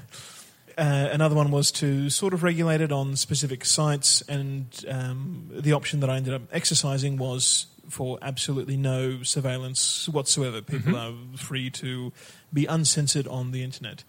Uh, 0.77 1.09
another 1.13 1.37
one 1.37 1.53
was 1.53 1.71
to 1.71 2.11
sort 2.11 2.35
of 2.35 2.43
regulate 2.43 2.81
it 2.81 2.91
on 2.91 3.15
specific 3.15 3.65
sites, 3.65 4.23
and 4.23 4.85
um, 4.89 5.49
the 5.53 5.73
option 5.73 6.01
that 6.01 6.11
I 6.11 6.17
ended 6.17 6.35
up 6.35 6.43
exercising 6.51 7.17
was 7.17 7.67
for 7.89 8.19
absolutely 8.23 8.77
no 8.77 9.23
surveillance 9.23 10.09
whatsoever. 10.09 10.61
People 10.63 10.97
are 10.97 11.13
free 11.37 11.71
to 11.71 12.13
be 12.53 12.67
uncensored 12.67 13.29
on 13.29 13.53
the 13.53 13.63
internet. 13.63 14.03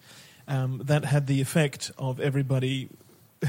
Um, 0.48 0.80
that 0.86 1.04
had 1.04 1.28
the 1.28 1.40
effect 1.40 1.92
of 1.98 2.18
everybody 2.18 2.88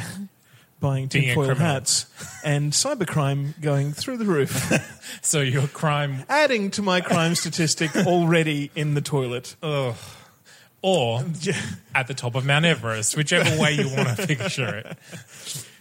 buying 0.79 1.09
tinfoil 1.09 1.55
hats 1.55 2.05
and 2.43 2.71
cybercrime 2.71 3.59
going 3.61 3.91
through 3.93 4.17
the 4.17 4.25
roof, 4.25 4.71
So 5.21 5.41
your 5.41 5.67
crime, 5.67 6.23
adding 6.29 6.69
to 6.71 6.81
my 6.81 7.01
crime 7.01 7.35
statistic 7.35 7.95
already 7.95 8.69
in 8.75 8.93
the 8.93 9.01
toilet. 9.01 9.55
or 10.81 11.23
at 11.95 12.07
the 12.07 12.13
top 12.13 12.35
of 12.35 12.45
Mount 12.45 12.65
Everest, 12.65 13.17
whichever 13.17 13.59
way 13.61 13.73
you 13.73 13.89
want 13.95 14.15
to 14.17 14.27
picture 14.35 14.77
it. 14.77 14.97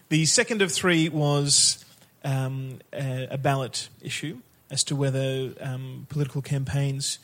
The 0.08 0.24
second 0.24 0.62
of 0.62 0.72
three 0.72 1.08
was 1.08 1.84
um, 2.24 2.78
a, 2.92 3.28
a 3.32 3.38
ballot 3.38 3.88
issue 4.00 4.38
as 4.70 4.82
to 4.84 4.96
whether 4.96 5.52
um, 5.60 6.06
political 6.08 6.40
campaigns 6.42 7.18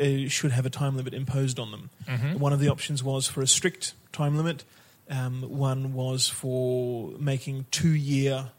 uh, 0.00 0.28
should 0.28 0.52
have 0.52 0.66
a 0.66 0.70
time 0.70 0.96
limit 0.96 1.14
imposed 1.14 1.58
on 1.58 1.70
them. 1.70 1.90
One 2.38 2.52
of 2.52 2.60
the 2.60 2.68
options 2.68 3.02
was 3.02 3.26
for 3.28 3.40
a 3.42 3.46
strict 3.46 3.94
time 4.12 4.36
limit. 4.36 4.64
Um, 5.10 5.42
one 5.42 5.92
was 5.92 6.28
for 6.28 7.10
making 7.18 7.66
two-year 7.70 8.50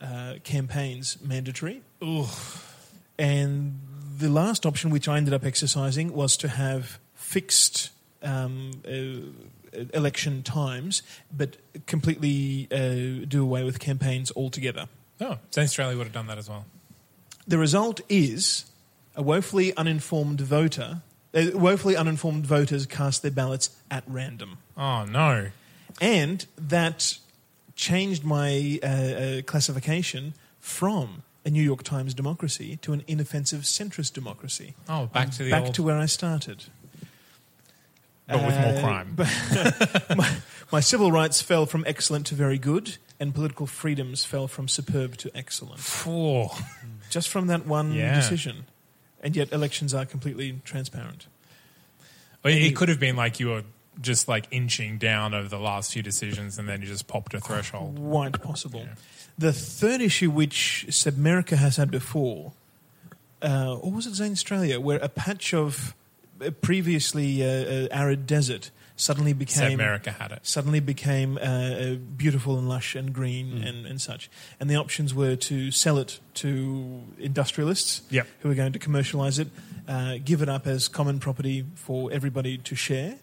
uh, 0.00 0.34
campaigns 0.42 1.18
mandatory. 1.22 1.82
And 3.18 3.80
the 4.18 4.28
last 4.28 4.66
option, 4.66 4.90
which 4.90 5.06
I 5.08 5.16
ended 5.16 5.34
up 5.34 5.44
exercising, 5.44 6.12
was 6.12 6.36
to 6.38 6.48
have 6.48 6.98
fixed 7.14 7.90
um, 8.22 8.70
uh, 8.86 9.78
election 9.94 10.42
times, 10.42 11.02
but 11.34 11.56
completely 11.86 12.68
uh, 12.70 13.24
do 13.26 13.42
away 13.42 13.64
with 13.64 13.78
campaigns 13.78 14.32
altogether. 14.34 14.88
Oh, 15.20 15.38
South 15.50 15.64
Australia 15.64 15.96
would 15.96 16.04
have 16.04 16.12
done 16.12 16.26
that 16.26 16.38
as 16.38 16.48
well. 16.48 16.66
The 17.46 17.58
result 17.58 18.00
is 18.08 18.64
a 19.14 19.22
woefully 19.22 19.76
uninformed 19.76 20.40
voter. 20.40 21.02
Uh, 21.34 21.46
woefully 21.54 21.96
uninformed 21.96 22.44
voters 22.46 22.86
cast 22.86 23.22
their 23.22 23.30
ballots 23.30 23.70
at 23.90 24.04
random, 24.06 24.58
Oh 24.76 25.04
no. 25.04 25.48
And 26.00 26.46
that 26.56 27.18
changed 27.74 28.24
my 28.24 28.78
uh, 28.82 28.86
uh, 28.86 29.42
classification 29.42 30.34
from 30.60 31.22
a 31.44 31.50
New 31.50 31.62
York 31.62 31.82
Times 31.82 32.14
democracy 32.14 32.76
to 32.82 32.92
an 32.92 33.02
inoffensive 33.08 33.62
centrist 33.62 34.12
democracy. 34.12 34.74
Oh, 34.88 35.06
back 35.06 35.30
to 35.32 35.42
the 35.44 35.50
back 35.50 35.64
old, 35.64 35.74
to 35.74 35.82
where 35.82 35.98
I 35.98 36.06
started. 36.06 36.64
but 38.28 38.44
with 38.46 38.56
more 38.58 38.76
Uh, 38.76 38.80
crime. 38.80 39.16
my, 40.16 40.30
my 40.70 40.80
civil 40.80 41.10
rights 41.10 41.42
fell 41.42 41.66
from 41.66 41.84
excellent 41.86 42.26
to 42.28 42.34
very 42.34 42.58
good, 42.58 42.96
and 43.18 43.34
political 43.34 43.66
freedoms 43.66 44.24
fell 44.24 44.46
from 44.48 44.68
superb 44.68 45.16
to 45.18 45.30
excellent. 45.36 45.80
Oh, 46.06 46.56
Just 47.10 47.28
from 47.28 47.48
that 47.48 47.66
one 47.66 47.92
Yeah. 47.92 48.14
decision. 48.14 48.66
And 49.22 49.36
yet 49.36 49.52
elections 49.52 49.94
are 49.94 50.04
completely 50.06 50.60
transparent. 50.64 51.26
Well, 52.42 52.52
it 52.54 52.74
could 52.74 52.88
have 52.88 52.98
been 52.98 53.14
like 53.16 53.38
you 53.38 53.48
were 53.50 53.62
just 54.00 54.28
like 54.28 54.46
inching 54.50 54.98
down 54.98 55.34
over 55.34 55.48
the 55.48 55.58
last 55.58 55.92
few 55.92 56.02
decisions, 56.02 56.58
and 56.58 56.68
then 56.68 56.80
you 56.80 56.86
just 56.86 57.06
popped 57.06 57.34
a 57.34 57.40
threshold. 57.40 57.96
Quite 57.96 58.40
possible. 58.42 58.86
The 59.38 59.52
third 59.52 60.00
issue, 60.00 60.30
which 60.30 60.86
Sebmerica 60.88 61.56
has 61.56 61.76
had 61.76 61.90
before, 61.90 62.52
uh, 63.42 63.76
or 63.76 63.90
was 63.92 64.06
it 64.06 64.12
Zanstralia, 64.14 64.78
where 64.78 64.98
a 64.98 65.08
patch 65.08 65.52
of 65.54 65.94
uh, 66.40 66.50
previously 66.50 67.42
uh, 67.42 67.46
uh, 67.46 67.88
arid 67.90 68.26
desert 68.26 68.70
suddenly 68.94 69.32
became 69.32 69.72
America 69.72 70.12
had 70.12 70.30
it. 70.32 70.40
suddenly 70.42 70.78
became 70.78 71.38
uh, 71.38 71.40
uh, 71.40 71.94
beautiful 72.16 72.58
and 72.58 72.68
lush 72.68 72.94
and 72.94 73.12
green 73.12 73.62
and, 73.62 73.86
and 73.86 74.00
such. 74.00 74.30
And 74.60 74.68
the 74.70 74.76
options 74.76 75.14
were 75.14 75.34
to 75.34 75.70
sell 75.70 75.98
it 75.98 76.20
to 76.34 77.02
industrialists 77.18 78.02
Yep. 78.10 78.26
who 78.40 78.50
are 78.50 78.54
going 78.54 78.72
to 78.74 78.78
commercialize 78.78 79.38
it, 79.38 79.48
uh, 79.88 80.16
give 80.24 80.42
it 80.42 80.48
up 80.48 80.66
as 80.66 80.88
common 80.88 81.18
property 81.18 81.64
for 81.74 82.12
everybody 82.12 82.58
to 82.58 82.74
share, 82.76 83.16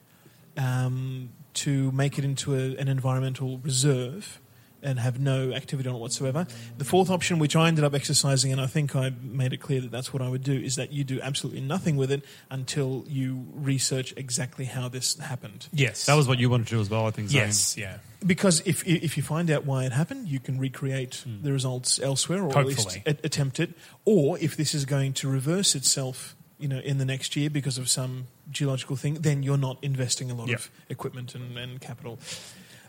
um, 0.59 1.29
to 1.55 1.91
make 1.91 2.17
it 2.19 2.25
into 2.25 2.53
a, 2.55 2.75
an 2.77 2.87
environmental 2.87 3.57
reserve. 3.59 4.39
And 4.81 4.97
have 4.97 5.19
no 5.19 5.51
activity 5.51 5.89
on 5.89 5.95
it 5.95 5.99
whatsoever. 5.99 6.47
The 6.77 6.85
fourth 6.85 7.09
option, 7.09 7.37
which 7.37 7.53
I 7.53 7.67
ended 7.67 7.83
up 7.83 7.93
exercising, 7.93 8.53
and 8.53 8.61
I 8.61 8.65
think 8.65 8.95
I 8.95 9.11
made 9.21 9.51
it 9.51 9.57
clear 9.57 9.81
that 9.81 9.91
that's 9.91 10.13
what 10.13 10.21
I 10.21 10.29
would 10.29 10.41
do, 10.41 10.53
is 10.53 10.77
that 10.77 10.93
you 10.93 11.03
do 11.03 11.19
absolutely 11.21 11.59
nothing 11.59 11.97
with 11.97 12.09
it 12.13 12.23
until 12.49 13.03
you 13.05 13.45
research 13.53 14.13
exactly 14.15 14.63
how 14.63 14.87
this 14.87 15.19
happened. 15.19 15.67
Yes, 15.73 16.05
That 16.05 16.15
was 16.15 16.29
what 16.29 16.39
you 16.39 16.49
wanted 16.49 16.67
to 16.67 16.75
do 16.75 16.79
as 16.79 16.89
well, 16.89 17.05
I 17.07 17.11
think. 17.11 17.27
Zane. 17.27 17.41
Yes, 17.47 17.75
yeah. 17.75 17.97
Because 18.25 18.61
if 18.65 18.87
if 18.87 19.17
you 19.17 19.23
find 19.23 19.51
out 19.51 19.65
why 19.65 19.83
it 19.83 19.91
happened, 19.91 20.29
you 20.29 20.39
can 20.39 20.57
recreate 20.57 21.25
the 21.43 21.51
results 21.51 21.99
elsewhere, 21.99 22.41
or 22.41 22.57
at 22.57 22.65
least 22.65 22.99
a- 23.05 23.17
attempt 23.25 23.59
it. 23.59 23.71
Or 24.05 24.39
if 24.39 24.55
this 24.55 24.73
is 24.73 24.85
going 24.85 25.11
to 25.15 25.27
reverse 25.29 25.75
itself, 25.75 26.37
you 26.57 26.69
know, 26.69 26.79
in 26.79 26.99
the 26.99 27.05
next 27.05 27.35
year 27.35 27.49
because 27.49 27.77
of 27.77 27.89
some 27.89 28.27
geological 28.51 28.95
thing, 28.95 29.15
then 29.15 29.43
you're 29.43 29.57
not 29.57 29.77
investing 29.81 30.31
a 30.31 30.33
lot 30.35 30.47
Yep. 30.49 30.59
of 30.59 30.69
equipment 30.89 31.35
and, 31.35 31.57
and 31.57 31.79
capital. 31.81 32.19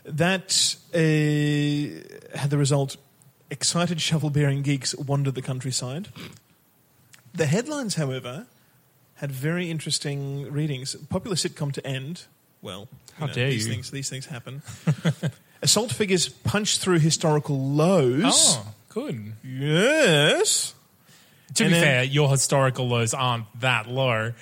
That 0.05 0.75
uh, 0.93 2.37
had 2.39 2.49
the 2.49 2.57
result: 2.57 2.97
excited 3.49 4.01
shovel-bearing 4.01 4.63
geeks 4.63 4.95
wander 4.95 5.31
the 5.31 5.41
countryside. 5.41 6.07
The 7.33 7.45
headlines, 7.45 7.95
however, 7.95 8.47
had 9.15 9.31
very 9.31 9.69
interesting 9.69 10.51
readings. 10.51 10.95
Popular 11.09 11.35
sitcom 11.35 11.71
to 11.73 11.85
end. 11.87 12.25
Well, 12.61 12.87
How 13.13 13.27
know, 13.27 13.33
dare 13.33 13.49
these 13.49 13.67
you. 13.67 13.73
Things, 13.73 13.91
these 13.91 14.09
things 14.09 14.25
happen. 14.25 14.61
Assault 15.61 15.91
figures 15.91 16.27
punch 16.29 16.79
through 16.79 16.99
historical 16.99 17.57
lows. 17.57 18.23
Oh, 18.25 18.73
good. 18.89 19.33
Yes. 19.43 20.73
To 21.55 21.63
And 21.65 21.71
be 21.73 21.75
then- 21.79 21.83
fair, 21.83 22.03
your 22.03 22.29
historical 22.31 22.87
lows 22.87 23.13
aren't 23.13 23.45
that 23.61 23.87
low. 23.87 24.31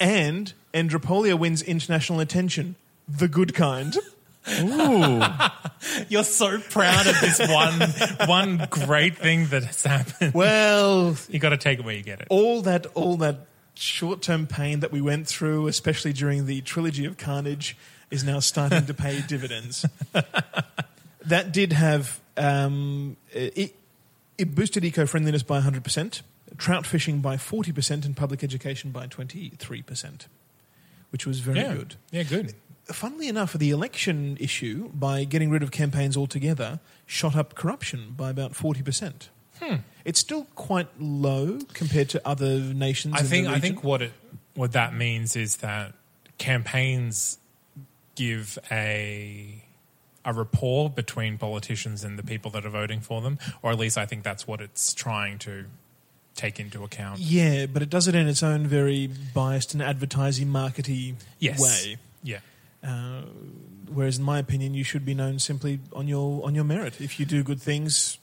And 0.00 0.52
Andropolia 0.74 1.38
wins 1.38 1.62
international 1.62 2.20
attention. 2.20 2.76
The 3.08 3.28
good 3.28 3.54
kind. 3.54 3.96
Ooh. 4.60 5.22
You're 6.08 6.24
so 6.24 6.58
proud 6.60 7.06
of 7.06 7.20
this 7.20 7.38
one 7.48 8.28
one 8.28 8.66
great 8.70 9.16
thing 9.18 9.46
that 9.48 9.64
has 9.64 9.82
happened. 9.84 10.34
Well, 10.34 11.16
You 11.28 11.38
got 11.38 11.48
to 11.50 11.56
take 11.56 11.78
it 11.80 11.84
where 11.84 11.94
you 11.94 12.02
get 12.02 12.20
it. 12.20 12.26
all 12.30 12.62
that 12.62 12.86
all 12.94 13.16
that 13.18 13.46
short-term 13.74 14.46
pain 14.46 14.80
that 14.80 14.90
we 14.92 15.00
went 15.00 15.26
through, 15.26 15.66
especially 15.66 16.12
during 16.12 16.46
the 16.46 16.60
trilogy 16.62 17.04
of 17.04 17.18
Carnage, 17.18 17.76
is 18.10 18.24
now 18.24 18.38
starting 18.40 18.86
to 18.86 18.94
pay 18.94 19.20
dividends. 19.28 19.84
That 21.26 21.52
did 21.52 21.72
have 21.72 22.20
um, 22.36 23.16
it, 23.32 23.74
it 24.38 24.54
boosted 24.54 24.84
eco-friendliness 24.84 25.42
by 25.42 25.60
100%, 25.60 26.22
trout 26.58 26.86
fishing 26.86 27.20
by 27.20 27.36
40%, 27.36 28.04
and 28.04 28.16
public 28.16 28.42
education 28.42 28.90
by 28.90 29.06
23%, 29.06 30.26
which 31.10 31.26
was 31.26 31.40
very 31.40 31.60
yeah, 31.60 31.74
good. 31.74 31.94
yeah, 32.10 32.22
good. 32.22 32.54
funnily 32.86 33.28
enough, 33.28 33.52
the 33.52 33.70
election 33.70 34.36
issue, 34.40 34.90
by 34.94 35.24
getting 35.24 35.50
rid 35.50 35.62
of 35.62 35.70
campaigns 35.70 36.16
altogether, 36.16 36.80
shot 37.06 37.36
up 37.36 37.54
corruption 37.54 38.14
by 38.16 38.30
about 38.30 38.52
40%. 38.52 39.28
Hmm. 39.60 39.76
It's 40.04 40.20
still 40.20 40.46
quite 40.54 40.88
low 41.00 41.58
compared 41.72 42.08
to 42.10 42.28
other 42.28 42.60
nations. 42.60 43.14
I 43.16 43.22
think 43.22 43.48
I 43.48 43.58
think 43.58 43.82
what 43.82 44.02
it 44.02 44.12
what 44.54 44.72
that 44.72 44.94
means 44.94 45.34
is 45.34 45.56
that 45.56 45.94
campaigns 46.38 47.38
give 48.14 48.58
a 48.70 49.62
a 50.24 50.32
rapport 50.32 50.90
between 50.90 51.38
politicians 51.38 52.02
and 52.02 52.18
the 52.18 52.22
people 52.22 52.50
that 52.50 52.66
are 52.66 52.70
voting 52.70 53.00
for 53.00 53.20
them, 53.20 53.38
or 53.62 53.70
at 53.70 53.78
least 53.78 53.96
I 53.96 54.06
think 54.06 54.24
that's 54.24 54.46
what 54.46 54.60
it's 54.60 54.92
trying 54.92 55.38
to 55.40 55.66
take 56.36 56.60
into 56.60 56.84
account. 56.84 57.18
Yeah, 57.18 57.66
but 57.66 57.82
it 57.82 57.90
does 57.90 58.06
it 58.08 58.14
in 58.14 58.28
its 58.28 58.42
own 58.42 58.66
very 58.66 59.08
biased 59.34 59.74
and 59.74 59.82
advertising, 59.82 60.48
markety 60.48 61.14
Yes. 61.38 61.60
way. 61.60 61.96
Yeah. 62.22 62.38
Uh, 62.84 63.22
whereas, 63.92 64.18
in 64.18 64.24
my 64.24 64.38
opinion, 64.38 64.74
you 64.74 64.84
should 64.84 65.04
be 65.04 65.14
known 65.14 65.38
simply 65.38 65.80
on 65.92 66.06
your 66.08 66.44
on 66.46 66.54
your 66.54 66.64
merit. 66.64 67.00
If 67.00 67.18
you 67.18 67.26
do 67.26 67.42
good 67.42 67.60
things, 67.60 68.18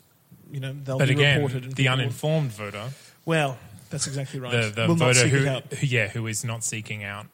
you 0.51 0.59
know 0.59 0.73
they'll 0.73 0.99
But 0.99 1.07
be 1.09 1.15
again, 1.15 1.37
reported. 1.37 1.63
and 1.65 1.73
the 1.75 1.87
uninformed 1.87 2.51
voter, 2.51 2.91
Well, 3.25 3.57
that's 3.89 4.07
exactly 4.07 4.39
right. 4.39 4.51
the, 4.51 4.69
the 4.69 4.87
Will 4.87 4.95
voter 4.95 5.27
who, 5.27 5.61
yeah, 5.85 6.07
who 6.07 6.27
is 6.27 6.43
not 6.45 6.63
seeking 6.63 7.03
out. 7.03 7.27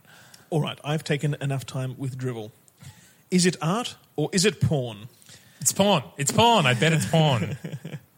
All 0.50 0.62
right, 0.62 0.80
I've 0.84 1.04
taken 1.04 1.36
enough 1.42 1.66
time 1.66 1.96
with 1.98 2.18
drivel. 2.18 2.52
Is 3.30 3.46
it 3.46 3.56
art 3.62 3.96
or 4.16 4.30
is 4.34 4.46
it 4.46 4.60
porn? 4.60 5.08
It's 5.62 5.72
porn. 5.72 6.02
It's 6.18 6.32
porn. 6.32 6.66
I 6.66 6.74
bet 6.74 6.94
it's 6.94 7.06
porn. 7.06 7.58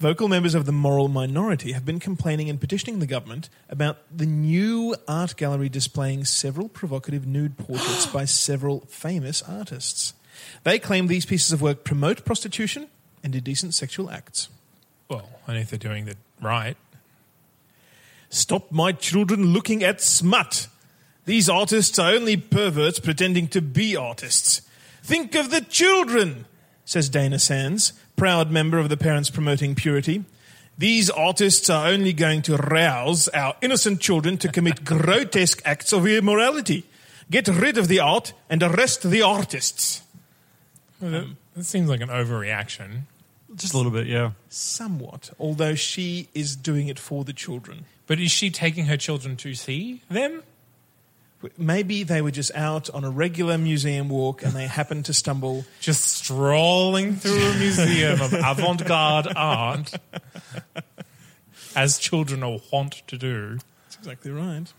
Vocal 0.00 0.28
members 0.28 0.54
of 0.54 0.66
the 0.66 0.72
moral 0.72 1.08
minority 1.08 1.72
have 1.72 1.86
been 1.86 2.00
complaining 2.00 2.50
and 2.50 2.60
petitioning 2.60 2.98
the 2.98 3.06
government 3.06 3.48
about 3.68 3.98
the 4.14 4.26
new 4.26 4.94
art 5.06 5.36
gallery 5.36 5.68
displaying 5.68 6.24
several 6.24 6.68
provocative 6.68 7.26
nude 7.26 7.56
portraits 7.56 8.06
by 8.06 8.24
several 8.24 8.80
famous 8.88 9.40
artists. 9.42 10.14
They 10.64 10.78
claim 10.78 11.06
these 11.06 11.24
pieces 11.24 11.52
of 11.52 11.62
work 11.62 11.84
promote 11.84 12.24
prostitution 12.24 12.88
and 13.22 13.34
indecent 13.34 13.72
sexual 13.74 14.10
acts. 14.10 14.48
well, 15.08 15.28
only 15.48 15.60
if 15.60 15.70
they're 15.70 15.78
doing 15.78 16.08
it 16.08 16.18
right. 16.40 16.76
Stop 18.30 18.72
my 18.72 18.90
children 18.90 19.52
looking 19.52 19.84
at 19.84 20.00
smut. 20.00 20.66
These 21.24 21.48
artists 21.48 21.98
are 21.98 22.12
only 22.12 22.36
perverts 22.36 22.98
pretending 22.98 23.46
to 23.48 23.62
be 23.62 23.96
artists. 23.96 24.62
Think 25.02 25.34
of 25.36 25.50
the 25.50 25.60
children, 25.60 26.46
says 26.84 27.08
Dana 27.08 27.38
Sands, 27.38 27.92
proud 28.16 28.50
member 28.50 28.78
of 28.78 28.88
the 28.88 28.96
Parents 28.96 29.30
Promoting 29.30 29.74
Purity. 29.74 30.24
These 30.76 31.10
artists 31.10 31.70
are 31.70 31.88
only 31.88 32.12
going 32.12 32.42
to 32.42 32.56
rouse 32.56 33.28
our 33.28 33.56
innocent 33.60 34.00
children 34.00 34.38
to 34.38 34.48
commit 34.48 34.84
grotesque 34.86 35.62
acts 35.64 35.92
of 35.92 36.06
immorality. 36.06 36.84
Get 37.30 37.48
rid 37.48 37.78
of 37.78 37.88
the 37.88 38.00
art 38.00 38.32
and 38.50 38.62
arrest 38.62 39.08
the 39.08 39.22
artists. 39.22 40.02
Well, 41.00 41.10
that, 41.10 41.26
that 41.54 41.64
seems 41.64 41.88
like 41.88 42.00
an 42.00 42.08
overreaction. 42.08 43.02
Just 43.54 43.72
a 43.72 43.76
little 43.76 43.92
bit, 43.92 44.06
yeah. 44.06 44.32
Somewhat, 44.48 45.30
although 45.38 45.74
she 45.74 46.28
is 46.34 46.56
doing 46.56 46.88
it 46.88 46.98
for 46.98 47.24
the 47.24 47.32
children. 47.32 47.84
But 48.06 48.18
is 48.18 48.30
she 48.30 48.50
taking 48.50 48.86
her 48.86 48.96
children 48.96 49.36
to 49.36 49.54
see 49.54 50.02
them? 50.10 50.42
Maybe 51.56 52.02
they 52.02 52.22
were 52.22 52.30
just 52.30 52.54
out 52.54 52.90
on 52.90 53.04
a 53.04 53.10
regular 53.10 53.58
museum 53.58 54.08
walk 54.08 54.42
and 54.42 54.52
they 54.52 54.66
happened 54.66 55.04
to 55.06 55.14
stumble 55.14 55.64
Just 55.80 56.04
strolling 56.04 57.16
through 57.16 57.42
a 57.42 57.54
museum 57.54 58.20
of 58.20 58.32
avant 58.32 58.84
garde 58.86 59.28
art, 59.34 59.92
as 61.76 61.98
children 61.98 62.42
are 62.42 62.58
wont 62.72 63.02
to 63.06 63.16
do. 63.18 63.58
That's 63.84 63.96
exactly 63.96 64.30
right. 64.30 64.72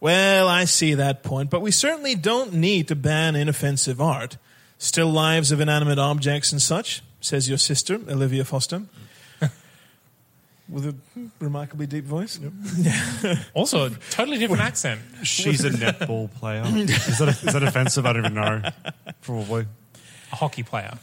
Well, 0.00 0.46
I 0.46 0.64
see 0.64 0.94
that 0.94 1.22
point, 1.22 1.50
but 1.50 1.60
we 1.60 1.70
certainly 1.70 2.14
don't 2.14 2.54
need 2.54 2.88
to 2.88 2.96
ban 2.96 3.34
inoffensive 3.34 4.00
art. 4.00 4.36
Still 4.78 5.10
lives 5.10 5.50
of 5.50 5.60
inanimate 5.60 5.98
objects 5.98 6.52
and 6.52 6.62
such, 6.62 7.02
says 7.20 7.48
your 7.48 7.58
sister, 7.58 7.94
Olivia 8.08 8.44
Foster. 8.44 8.82
With 10.68 10.86
a 10.86 10.94
remarkably 11.40 11.86
deep 11.86 12.04
voice. 12.04 12.38
Also, 13.54 13.86
a 13.86 13.90
totally 14.10 14.38
different 14.38 14.62
accent. 14.62 15.00
She's 15.22 15.64
a 15.64 15.70
netball 15.70 16.30
player. 16.34 16.62
Is 16.66 17.18
that, 17.18 17.28
is 17.28 17.52
that 17.54 17.62
offensive? 17.62 18.04
I 18.06 18.12
don't 18.12 18.26
even 18.26 18.34
know. 18.34 18.62
Probably. 19.22 19.66
A 20.32 20.36
hockey 20.36 20.62
player. 20.62 20.98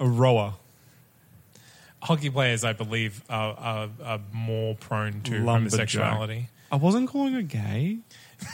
A 0.00 0.06
rower. 0.08 0.54
Hockey 2.00 2.30
players, 2.30 2.64
I 2.64 2.72
believe, 2.72 3.22
are, 3.28 3.54
are, 3.58 3.88
are 4.04 4.20
more 4.32 4.76
prone 4.76 5.20
to 5.22 5.32
Lumberjack. 5.42 5.90
homosexuality. 5.90 6.48
I 6.70 6.76
wasn't 6.76 7.08
calling 7.10 7.32
her 7.34 7.42
gay. 7.42 7.98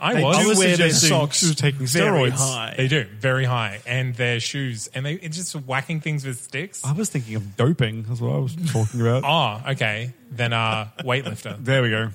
I 0.00 0.14
They 0.14 0.22
was. 0.22 0.38
do 0.38 0.46
wear 0.48 0.76
their 0.76 0.90
suggesting 0.90 1.08
socks 1.10 1.38
she 1.38 1.46
was 1.46 1.56
taking 1.56 1.86
very 1.86 2.30
steroids. 2.30 2.36
high. 2.38 2.74
They 2.76 2.88
do 2.88 3.04
very 3.18 3.44
high, 3.44 3.80
and 3.86 4.14
their 4.14 4.40
shoes, 4.40 4.88
and 4.94 5.04
they 5.06 5.14
it's 5.14 5.36
just 5.36 5.54
whacking 5.54 6.00
things 6.00 6.24
with 6.24 6.40
sticks. 6.40 6.84
I 6.84 6.92
was 6.92 7.08
thinking 7.10 7.34
of 7.34 7.56
doping. 7.56 8.04
That's 8.04 8.20
what 8.20 8.34
I 8.34 8.38
was 8.38 8.56
talking 8.72 9.00
about. 9.00 9.24
Oh, 9.24 9.70
okay. 9.72 10.12
Then 10.30 10.52
uh, 10.52 10.88
weightlifter. 11.00 11.56
There 11.64 11.82
we 11.82 11.90
go. 11.90 12.10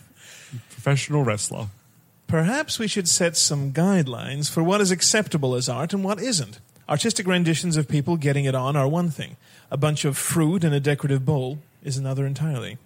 Professional 0.72 1.24
wrestler. 1.24 1.68
Perhaps 2.28 2.80
we 2.80 2.88
should 2.88 3.08
set 3.08 3.38
some 3.38 3.72
guidelines 3.72 4.50
for 4.50 4.64
what 4.64 4.82
is 4.82 4.92
acceptable 4.92 5.56
as 5.56 5.70
art 5.70 5.94
and 5.94 6.04
what 6.04 6.20
isn't. 6.20 6.60
Artistic 6.90 7.28
renditions 7.28 7.78
of 7.78 7.88
people 7.88 8.18
getting 8.18 8.46
it 8.46 8.56
on 8.56 8.76
are 8.76 8.88
one 8.88 9.10
thing. 9.10 9.36
A 9.72 9.78
bunch 9.78 10.04
of 10.06 10.18
fruit 10.18 10.64
in 10.64 10.74
a 10.74 10.80
decorative 10.80 11.26
bowl 11.26 11.60
is 11.84 11.96
another 11.98 12.26
entirely. 12.26 12.78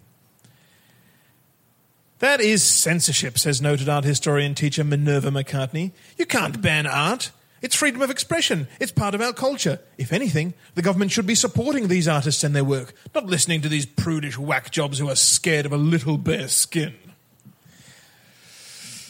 That 2.19 2.41
is 2.41 2.63
censorship, 2.63 3.37
says 3.37 3.61
noted 3.61 3.87
art 3.87 4.03
historian 4.03 4.55
teacher 4.55 4.83
Minerva 4.83 5.29
McCartney. 5.29 5.91
You 6.17 6.25
can't 6.25 6.61
ban 6.61 6.87
art. 6.87 7.31
It's 7.61 7.75
freedom 7.75 8.01
of 8.01 8.09
expression. 8.11 8.67
It's 8.79 8.91
part 8.91 9.15
of 9.15 9.21
our 9.21 9.33
culture. 9.33 9.79
If 9.97 10.11
anything, 10.13 10.53
the 10.75 10.81
government 10.81 11.11
should 11.11 11.25
be 11.27 11.35
supporting 11.35 11.87
these 11.87 12.07
artists 12.07 12.43
and 12.43 12.55
their 12.55 12.63
work, 12.63 12.93
not 13.15 13.25
listening 13.25 13.61
to 13.61 13.69
these 13.69 13.85
prudish 13.85 14.37
whack 14.37 14.71
jobs 14.71 14.99
who 14.99 15.09
are 15.09 15.15
scared 15.15 15.65
of 15.65 15.73
a 15.73 15.77
little 15.77 16.17
bare 16.17 16.47
skin. 16.47 16.95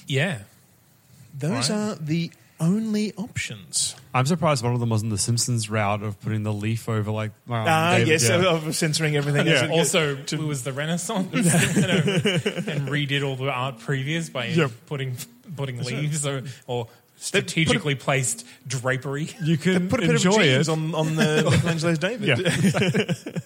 Yeah. 0.05 0.39
Those 1.37 1.69
Right. 1.69 1.71
are 1.71 1.95
the 1.95 2.31
only 2.59 3.13
options. 3.15 3.95
I'm 4.13 4.25
surprised 4.25 4.63
one 4.63 4.73
of 4.73 4.79
them 4.79 4.89
wasn't 4.89 5.11
the 5.11 5.17
Simpsons 5.17 5.69
route 5.69 6.01
of 6.03 6.19
putting 6.21 6.43
the 6.43 6.53
leaf 6.53 6.89
over 6.89 7.11
like. 7.11 7.31
um, 7.49 7.53
Ah, 7.67 7.91
David- 7.93 8.07
yes, 8.07 8.27
yeah. 8.27 8.35
of 8.47 8.75
censoring 8.75 9.15
everything. 9.15 9.45
Yeah. 9.47 9.53
as 9.53 9.61
it- 9.63 9.69
Also, 9.71 10.15
it 10.17 10.33
was 10.39 10.63
the 10.63 10.73
Renaissance 10.73 11.29
you 11.33 11.41
know, 11.81 11.93
and 11.93 12.87
redid 12.89 13.23
all 13.23 13.35
the 13.35 13.49
art 13.51 13.79
previous 13.79 14.29
by 14.29 14.47
Yep. 14.47 14.71
putting 14.87 15.15
putting 15.55 15.81
leaves 15.83 16.25
or, 16.25 16.43
or 16.65 16.87
strategically 17.17 17.95
placed 17.95 18.45
drapery. 18.67 19.29
You 19.41 19.57
can 19.57 19.87
put 19.89 19.99
a 19.99 20.07
bit 20.07 20.15
of 20.15 20.25
enjoy 20.25 20.43
jeans 20.43 20.67
it. 20.67 20.71
on, 20.71 20.93
on 20.95 21.15
the 21.15 21.43
Michelangelo's 21.49 21.99
David. 21.99 22.27
Yeah. 22.27 22.35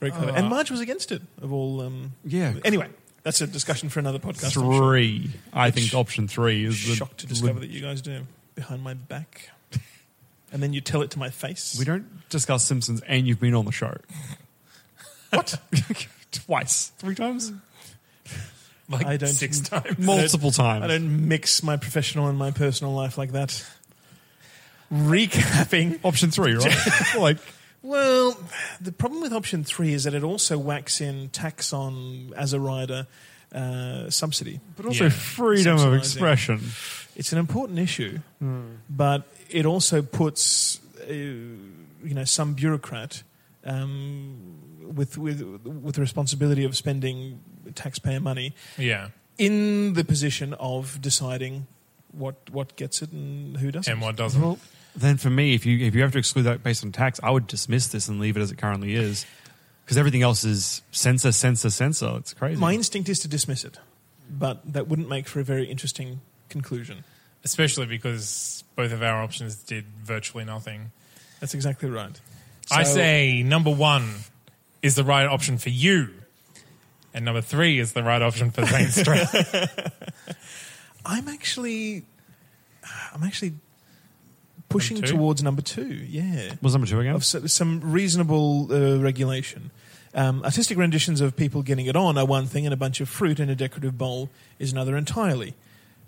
Very 0.00 0.12
clever. 0.12 0.30
and 0.36 0.48
Marge 0.48 0.70
was 0.70 0.78
against 0.80 1.10
it, 1.10 1.22
of 1.42 1.52
all. 1.52 1.80
Um, 1.80 2.12
Yeah. 2.24 2.54
Anyway, 2.64 2.88
that's 3.28 3.42
a 3.42 3.46
discussion 3.46 3.90
for 3.90 4.00
another 4.00 4.18
podcast. 4.18 4.44
I'm 4.46 4.50
sure. 4.52 4.78
Three. 4.78 5.30
I 5.52 5.70
think 5.70 5.92
option 5.92 6.28
three 6.28 6.64
is 6.64 6.86
the. 6.86 6.94
Shocked 6.94 7.18
to 7.18 7.26
discover 7.26 7.60
that 7.60 7.68
you 7.68 7.82
guys 7.82 8.00
do 8.00 8.22
behind 8.54 8.82
my 8.82 8.94
back. 8.94 9.50
And 10.50 10.62
then 10.62 10.72
you 10.72 10.80
tell 10.80 11.02
it 11.02 11.10
to 11.10 11.18
my 11.18 11.28
face. 11.28 11.76
We 11.78 11.84
don't 11.84 12.06
discuss 12.30 12.64
Simpsons, 12.64 13.02
and 13.02 13.26
you've 13.26 13.38
been 13.38 13.54
on 13.54 13.66
the 13.66 13.72
show. 13.72 13.94
What? 15.30 15.60
Twice. 16.32 16.90
Three 16.96 17.14
times? 17.14 17.52
Like 18.88 19.04
I 19.04 19.18
don't- 19.18 19.28
six 19.28 19.60
times. 19.60 19.98
Multiple 19.98 20.50
times. 20.52 20.84
I 20.84 20.86
don't 20.86 21.28
mix 21.28 21.62
my 21.62 21.76
professional 21.76 22.28
and 22.28 22.38
my 22.38 22.50
personal 22.50 22.94
life 22.94 23.18
like 23.18 23.32
that. 23.32 23.62
Recapping. 24.90 26.00
Option 26.02 26.30
three, 26.30 26.54
right? 26.54 26.74
like, 27.18 27.36
Well, 27.82 28.36
the 28.80 28.92
problem 28.92 29.22
with 29.22 29.32
option 29.32 29.64
three 29.64 29.92
is 29.94 30.04
that 30.04 30.14
it 30.14 30.24
also 30.24 30.58
whacks 30.58 31.00
in 31.00 31.28
tax 31.30 31.72
on 31.72 32.32
as 32.36 32.52
a 32.52 32.60
rider 32.60 33.06
uh, 33.54 34.10
subsidy. 34.10 34.60
but 34.76 34.86
also 34.86 35.04
Yeah. 35.04 35.10
freedom 35.10 35.78
of 35.78 35.94
expression. 35.94 36.60
It's 37.16 37.32
an 37.32 37.38
important 37.38 37.78
issue, 37.78 38.18
but 38.90 39.22
it 39.50 39.64
also 39.66 40.02
puts 40.02 40.80
uh, 41.08 41.12
you 41.12 42.14
know 42.14 42.24
some 42.24 42.54
bureaucrat 42.54 43.22
um, 43.64 44.36
with 44.94 45.16
with 45.18 45.40
with 45.64 45.94
the 45.94 46.00
responsibility 46.00 46.64
of 46.64 46.76
spending 46.76 47.40
taxpayer 47.74 48.20
money 48.20 48.52
Yeah. 48.76 49.08
in 49.38 49.94
the 49.94 50.04
position 50.04 50.54
of 50.54 50.98
deciding 51.00 51.66
what 52.12 52.34
what 52.50 52.76
gets 52.76 53.02
it 53.02 53.12
and 53.12 53.56
who 53.56 53.70
doesn't. 53.70 53.92
And 53.92 54.02
what 54.02 54.16
doesn't. 54.16 54.40
Well, 54.42 54.58
then 54.96 55.16
for 55.16 55.30
me, 55.30 55.54
if 55.54 55.64
you 55.66 55.78
if 55.86 55.94
you 55.94 56.02
have 56.02 56.12
to 56.12 56.18
exclude 56.18 56.42
that 56.44 56.62
based 56.62 56.84
on 56.84 56.92
tax, 56.92 57.20
I 57.22 57.30
would 57.30 57.46
dismiss 57.46 57.88
this 57.88 58.08
and 58.08 58.18
leave 58.20 58.36
it 58.36 58.40
as 58.40 58.50
it 58.50 58.58
currently 58.58 58.94
is, 58.94 59.24
because 59.84 59.96
everything 59.96 60.22
else 60.22 60.44
is 60.44 60.82
censor, 60.90 61.32
censor, 61.32 61.70
censor. 61.70 62.14
It's 62.16 62.34
crazy. 62.34 62.60
My 62.60 62.72
instinct 62.72 63.08
is 63.08 63.20
to 63.20 63.28
dismiss 63.28 63.64
it, 63.64 63.78
but 64.30 64.60
that 64.72 64.88
wouldn't 64.88 65.08
make 65.08 65.28
for 65.28 65.40
a 65.40 65.44
very 65.44 65.64
interesting 65.66 66.20
conclusion. 66.48 67.04
Especially 67.44 67.86
because 67.86 68.64
both 68.74 68.90
of 68.92 69.02
our 69.02 69.22
options 69.22 69.54
did 69.56 69.84
virtually 70.02 70.44
nothing. 70.44 70.90
That's 71.40 71.54
exactly 71.54 71.88
right. 71.88 72.18
I 72.70 72.82
So- 72.82 72.94
say 72.94 73.42
number 73.44 73.70
one 73.70 74.14
is 74.82 74.96
the 74.96 75.04
right 75.04 75.26
option 75.26 75.56
for 75.58 75.70
you. 75.70 76.08
And 77.14 77.24
number 77.24 77.40
three 77.40 77.78
is 77.78 77.92
the 77.94 78.02
right 78.02 78.20
option 78.20 78.50
for 78.50 78.66
Zane 78.66 78.88
Street. 78.88 79.26
I'm 81.06 81.28
actually, 81.28 82.04
I'm 83.14 83.22
actually 83.22 83.54
pushing 84.68 84.96
Number 84.96 85.08
towards 85.08 85.42
number 85.42 85.62
two. 85.62 85.86
Yeah, 85.86 86.54
was 86.62 86.74
number 86.74 86.86
two 86.86 87.00
again? 87.00 87.14
of 87.14 87.24
so- 87.24 87.46
some 87.46 87.80
reasonable 87.80 88.68
uh, 88.72 88.98
regulation. 89.00 89.70
Um, 90.14 90.42
artistic 90.42 90.78
renditions 90.78 91.20
of 91.20 91.36
people 91.36 91.62
getting 91.62 91.86
it 91.86 91.94
on 91.96 92.16
are 92.18 92.24
one 92.26 92.46
thing, 92.46 92.66
and 92.66 92.72
a 92.72 92.76
bunch 92.76 93.00
of 93.00 93.08
fruit 93.08 93.38
in 93.38 93.50
a 93.50 93.54
decorative 93.54 93.96
bowl 93.98 94.30
is 94.58 94.72
another 94.72 94.96
entirely. 94.96 95.54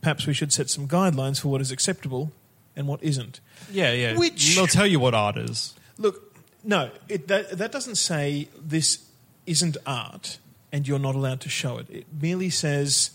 Perhaps 0.01 0.27
we 0.27 0.33
should 0.33 0.53
set 0.53 0.71
some 0.71 0.89
guidelines 0.89 1.41
for 1.41 1.49
what 1.49 1.61
is 1.61 1.71
acceptable 1.71 2.33
and 2.75 2.87
what 2.89 3.03
isn't. 3.03 3.41
Yeah, 3.71 3.93
yeah. 3.93 4.17
Which- 4.17 4.57
they'll 4.57 4.67
tell 4.67 4.87
you 4.87 4.99
what 4.99 5.15
art 5.15 5.37
is. 5.37 5.75
Look, 5.99 6.35
no, 6.65 6.91
it, 7.09 7.29
that, 7.29 7.59
that 7.59 7.73
doesn't 7.73 7.97
say 7.97 8.49
this 8.59 9.05
isn't 9.47 9.77
art 9.87 10.39
and 10.73 10.87
you're 10.89 10.99
not 10.99 11.15
allowed 11.15 11.41
to 11.43 11.49
show 11.49 11.79
it. 11.79 11.87
It 11.91 12.07
merely 12.21 12.49
says 12.51 13.11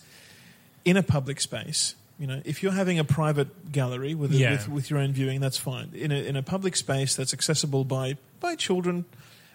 in 0.83 0.97
a 0.97 1.03
public 1.03 1.39
space, 1.41 1.95
You 2.19 2.27
know, 2.27 2.41
if 2.45 2.63
you're 2.63 2.71
having 2.71 2.97
a 2.99 3.03
private 3.03 3.71
gallery 3.71 4.15
with, 4.15 4.31
a, 4.33 4.37
Yeah. 4.37 4.51
with 4.51 4.69
with 4.69 4.89
your 4.89 4.99
own 4.99 5.11
viewing, 5.11 5.41
that's 5.41 5.57
fine. 5.57 5.89
In 5.93 6.11
a 6.11 6.15
in 6.15 6.35
a 6.35 6.41
public 6.43 6.75
space 6.75 7.15
that's 7.15 7.33
accessible 7.33 7.83
by 7.83 8.15
by 8.39 8.55
children, 8.55 9.05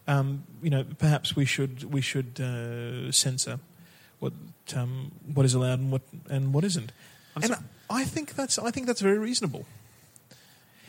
um, 0.07 0.45
you 0.63 0.69
know, 0.71 0.85
perhaps 0.99 1.35
we 1.35 1.45
should 1.47 1.85
we 1.93 2.01
should 2.03 2.39
uh, 2.41 3.11
censor 3.13 3.61
what 4.19 4.33
um, 4.77 5.11
what 5.35 5.47
is 5.47 5.55
allowed 5.55 5.79
and 5.81 5.91
what 5.91 6.03
and 6.29 6.53
what 6.53 6.65
isn't. 6.65 6.93
and 7.43 7.55
I 7.89 8.05
think 8.05 8.35
that's 8.35 8.59
I 8.59 8.71
think 8.71 8.87
that's 8.87 9.01
very 9.01 9.19
reasonable. 9.19 9.65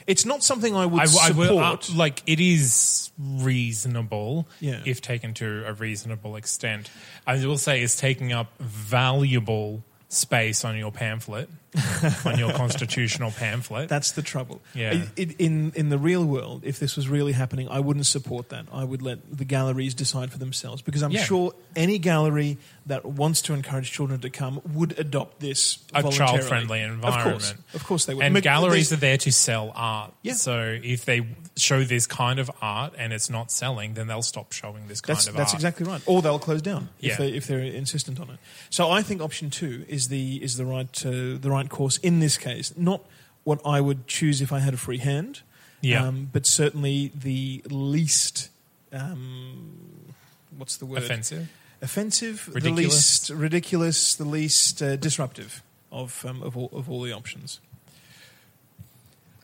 It's 0.07 0.25
not 0.25 0.43
something 0.43 0.75
I 0.75 0.85
would 0.87 0.99
I, 0.99 1.03
I 1.03 1.05
support. 1.05 1.37
will, 1.49 1.59
uh, 1.59 1.77
like 1.95 2.23
it 2.25 2.39
is 2.39 3.11
reasonable 3.19 4.47
Yeah. 4.59 4.81
if 4.85 4.99
taken 5.01 5.33
to 5.35 5.63
a 5.67 5.73
reasonable 5.73 6.35
extent. 6.35 6.89
I 7.27 7.35
will 7.45 7.57
say 7.57 7.81
it's 7.81 7.95
taking 7.95 8.33
up 8.33 8.47
valuable 8.59 9.83
space 10.09 10.65
on 10.65 10.75
your 10.75 10.91
pamphlet, 10.91 11.49
on 12.25 12.37
your 12.37 12.51
constitutional 12.51 13.31
pamphlet. 13.31 13.87
That's 13.87 14.11
the 14.11 14.21
trouble. 14.21 14.61
Yeah. 14.73 15.05
In, 15.15 15.35
in 15.39 15.71
in 15.75 15.89
the 15.89 15.97
real 15.97 16.25
world, 16.25 16.63
if 16.65 16.79
this 16.79 16.97
was 16.97 17.07
really 17.07 17.31
happening, 17.31 17.69
I 17.69 17.79
wouldn't 17.79 18.05
support 18.07 18.49
that. 18.49 18.65
I 18.73 18.83
would 18.83 19.01
let 19.01 19.19
the 19.37 19.45
galleries 19.45 19.93
decide 19.93 20.31
for 20.31 20.37
themselves 20.37 20.81
because 20.81 21.01
I'm 21.01 21.11
Yeah. 21.11 21.23
sure 21.23 21.53
any 21.75 21.97
gallery 21.97 22.57
that 22.87 23.05
wants 23.05 23.41
to 23.43 23.53
encourage 23.53 23.89
children 23.91 24.19
to 24.19 24.29
come 24.29 24.61
would 24.73 24.99
adopt 24.99 25.39
this 25.39 25.77
a 25.93 26.01
child-friendly 26.03 26.81
environment. 26.81 27.05
Of 27.05 27.13
environment. 27.15 27.41
course, 27.41 27.75
of 27.75 27.83
course 27.85 28.05
they 28.05 28.15
would. 28.15 28.25
And 28.25 28.33
Mc- 28.33 28.43
galleries 28.43 28.89
there's- 28.89 28.97
are 28.97 29.01
there 29.01 29.17
to 29.19 29.31
sell 29.31 29.71
art. 29.73 30.13
Yeah. 30.23 30.33
So 30.33 30.77
if 30.83 31.05
they 31.05 31.25
show 31.55 31.83
this 31.83 32.05
kind 32.07 32.39
of 32.39 32.51
art 32.61 32.93
and 32.97 33.13
it's 33.13 33.29
not 33.29 33.49
selling, 33.51 33.93
then 33.93 34.07
they'll 34.07 34.21
stop 34.23 34.51
showing 34.51 34.87
this 34.87 34.99
kind 34.99 35.15
That's, 35.15 35.27
of 35.27 35.35
that's 35.35 35.53
art. 35.53 35.61
That's 35.61 35.77
exactly 35.79 35.85
right. 35.85 36.01
Or 36.05 36.21
they'll 36.21 36.39
close 36.39 36.61
down 36.61 36.89
Yeah. 36.99 37.11
if, 37.13 37.17
they, 37.17 37.29
if 37.29 37.47
they're 37.47 37.59
insistent 37.59 38.19
on 38.19 38.29
it. 38.31 38.39
So 38.69 38.89
I 38.91 39.03
think 39.03 39.21
option 39.21 39.49
two 39.51 39.85
is 39.87 40.07
the 40.09 40.43
is 40.43 40.57
the 40.57 40.65
right 40.65 41.05
uh, 41.05 41.37
the 41.39 41.49
right 41.49 41.60
course 41.69 41.97
in 41.97 42.19
this 42.19 42.37
case. 42.37 42.73
Not 42.77 43.01
what 43.43 43.59
I 43.65 43.81
would 43.81 44.07
choose 44.07 44.41
if 44.41 44.51
I 44.51 44.59
had 44.59 44.73
a 44.73 44.77
free 44.77 44.99
hand. 44.99 45.41
Yeah. 45.81 46.05
Um, 46.05 46.29
but 46.31 46.45
certainly 46.45 47.11
the 47.15 47.63
least. 47.69 48.49
Um, 48.91 50.13
what's 50.57 50.77
the 50.77 50.85
word? 50.85 50.99
offensive. 51.03 51.51
Offensive. 51.81 52.45
The 52.45 52.51
Ridiculous. 52.53 52.93
least 52.93 53.29
ridiculous. 53.31 54.15
The 54.15 54.25
least 54.25 54.81
uh, 54.81 54.95
disruptive 54.95 55.63
of 55.91 56.23
um, 56.27 56.43
of 56.43 56.55
all 56.55 56.69
of 56.73 56.89
all 56.89 57.01
the 57.01 57.11
options. 57.11 57.59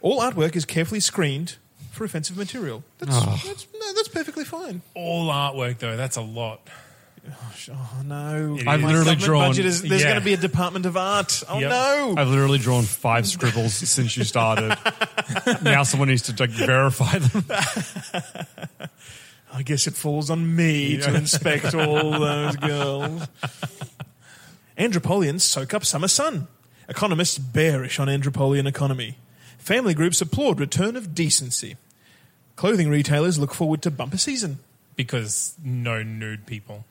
All 0.01 0.21
artwork 0.21 0.55
is 0.55 0.63
carefully 0.63 0.99
screened 0.99 1.55
for 1.91 2.05
offensive 2.05 2.37
material. 2.37 2.83
That's, 2.99 3.19
that's, 3.43 3.67
no, 3.73 3.93
that's 3.93 4.07
perfectly 4.07 4.43
fine. 4.43 4.83
All 4.93 5.27
artwork 5.29 5.79
though, 5.79 5.97
that's 5.97 6.15
a 6.17 6.21
lot. 6.21 6.61
Oh 7.69 8.01
no! 8.05 8.55
It 8.59 8.67
I've 8.67 8.79
is. 8.79 8.85
My 8.85 8.87
literally 8.87 8.93
government 9.15 9.19
drawn- 9.21 9.49
Budget 9.49 9.65
is, 9.65 9.81
there's 9.81 10.01
Yeah. 10.01 10.07
going 10.09 10.19
to 10.19 10.25
be 10.25 10.33
a 10.33 10.37
department 10.37 10.85
of 10.85 10.95
art. 10.95 11.43
Oh 11.49 11.59
Yep. 11.59 11.69
no! 11.69 12.15
I've 12.17 12.29
literally 12.29 12.57
drawn 12.59 12.83
five 12.83 13.27
scribbles 13.27 13.73
since 13.89 14.15
you 14.15 14.23
started. 14.23 14.77
now 15.63 15.83
someone 15.83 16.07
needs 16.09 16.21
to 16.23 16.35
like, 16.39 16.49
verify 16.51 17.17
them. 17.19 17.45
I 19.53 19.63
guess 19.63 19.87
it 19.87 19.93
falls 19.95 20.29
on 20.29 20.55
me 20.55 20.97
to 20.97 21.15
inspect 21.15 21.73
all 21.73 22.11
those 22.19 22.55
girls. 22.57 23.27
Andropolians 24.77 25.43
soak 25.43 25.73
up 25.73 25.83
summer 25.85 26.07
sun. 26.07 26.47
Economists 26.89 27.37
bearish 27.37 27.99
on 27.99 28.07
Andropolian 28.07 28.67
economy. 28.67 29.17
Family 29.57 29.93
groups 29.93 30.21
applaud 30.21 30.59
return 30.59 30.95
of 30.95 31.13
decency. 31.15 31.75
Clothing 32.55 32.89
retailers 32.89 33.37
look 33.39 33.53
forward 33.53 33.81
to 33.81 33.91
bumper 33.91 34.17
season. 34.17 34.59
Because 34.95 35.55
no 35.63 36.01
nude 36.03 36.45
people. 36.45 36.85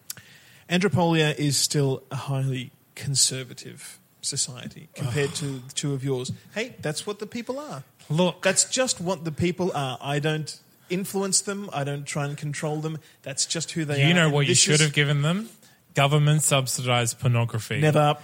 Andropolia 0.68 1.34
is 1.38 1.56
still 1.56 2.02
a 2.10 2.16
highly 2.16 2.70
conservative 2.94 3.98
society 4.20 4.88
compared 4.94 5.34
to 5.36 5.44
the 5.60 5.72
two 5.74 5.92
of 5.94 6.02
yours. 6.02 6.32
Hey, 6.54 6.74
that's 6.80 7.06
what 7.06 7.18
the 7.20 7.26
people 7.26 7.58
are. 7.60 7.84
Look, 8.08 8.42
That's 8.42 8.64
just 8.68 9.00
what 9.00 9.24
the 9.24 9.32
people 9.32 9.70
are. 9.74 9.98
I 10.00 10.18
don't 10.18 10.58
influence 10.88 11.40
them. 11.40 11.68
I 11.72 11.82
don't 11.84 12.04
try 12.06 12.24
and 12.26 12.36
control 12.36 12.80
them. 12.80 12.98
That's 13.22 13.46
just 13.46 13.72
who 13.72 13.84
they 13.84 14.02
are. 14.02 14.08
you 14.08 14.14
know 14.14 14.24
And 14.26 14.32
what 14.32 14.42
you 14.42 14.48
this 14.52 14.58
should 14.58 14.74
is 14.74 14.80
have 14.80 14.92
given 14.92 15.22
them? 15.22 15.48
Government 15.94 16.42
subsidized 16.42 17.18
pornography. 17.20 17.80
Never. 17.80 18.16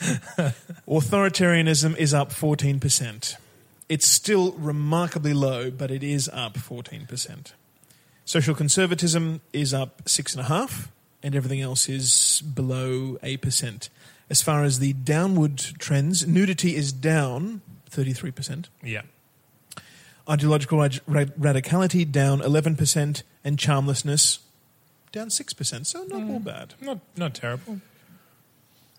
Authoritarianism 0.86 1.96
is 1.96 2.14
up 2.14 2.30
14%. 2.32 3.36
It's 3.88 4.06
still 4.06 4.52
remarkably 4.52 5.32
low, 5.32 5.70
but 5.70 5.90
it 5.90 6.02
is 6.02 6.28
up 6.32 6.54
14%. 6.54 7.52
Social 8.28 8.54
conservatism 8.54 9.40
is 9.54 9.72
up 9.72 10.04
6.5, 10.04 10.88
and 11.22 11.34
everything 11.34 11.62
else 11.62 11.88
is 11.88 12.42
below 12.42 13.16
a 13.22 13.38
percent. 13.38 13.88
As 14.28 14.42
far 14.42 14.64
as 14.64 14.80
the 14.80 14.92
downward 14.92 15.56
trends, 15.78 16.26
nudity 16.26 16.76
is 16.76 16.92
down 16.92 17.62
33%. 17.90 18.66
Yeah. 18.82 19.00
Ideological 20.28 20.78
rad- 20.78 21.00
rad- 21.06 21.34
radicality 21.36 22.04
down 22.12 22.40
11%, 22.40 23.22
and 23.44 23.58
charmlessness 23.58 24.40
down 25.10 25.28
6%. 25.28 25.86
So 25.86 26.04
not 26.04 26.22
all 26.30 26.38
bad. 26.38 26.74
Not 26.82 26.98
not 27.16 27.32
terrible. 27.32 27.80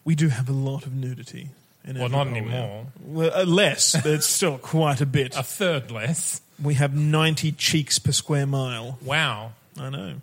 We 0.04 0.16
do 0.16 0.30
have 0.30 0.50
a 0.50 0.54
lot 0.54 0.88
of 0.88 0.96
nudity. 0.96 1.50
In 1.86 2.00
Well, 2.00 2.10
not 2.10 2.26
anymore. 2.26 2.88
Well, 3.00 3.32
uh, 3.32 3.46
less, 3.46 3.94
but 3.94 4.08
it's 4.08 4.26
still 4.26 4.58
quite 4.58 5.02
a 5.02 5.06
bit. 5.06 5.38
A 5.38 5.44
third 5.44 5.92
less. 5.92 6.42
We 6.62 6.76
have 6.76 6.94
90 6.96 7.54
cheeks 7.54 8.00
per 8.00 8.12
square 8.12 8.46
mile. 8.46 8.98
Wow. 9.04 9.54
I 9.80 9.90
know. 9.90 10.16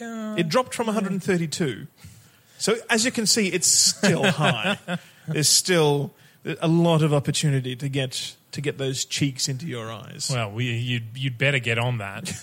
Yeah. 0.00 0.36
It 0.36 0.48
dropped 0.48 0.74
from 0.74 0.86
132. 0.86 1.86
So, 2.58 2.76
as 2.88 3.04
you 3.04 3.10
can 3.10 3.26
see, 3.26 3.48
it's 3.48 3.66
still 3.66 4.24
high. 4.30 4.78
There's 5.28 5.48
still 5.48 6.12
a 6.60 6.68
lot 6.68 7.02
of 7.02 7.12
opportunity 7.12 7.76
to 7.76 7.88
get 7.88 8.36
to 8.52 8.60
get 8.60 8.78
those 8.78 9.04
cheeks 9.04 9.48
into 9.48 9.66
your 9.66 9.90
eyes. 9.90 10.30
Well, 10.32 10.50
we, 10.50 10.72
you'd 10.72 11.04
you'd 11.14 11.38
better 11.38 11.58
get 11.58 11.78
on 11.78 11.98
that. 11.98 12.32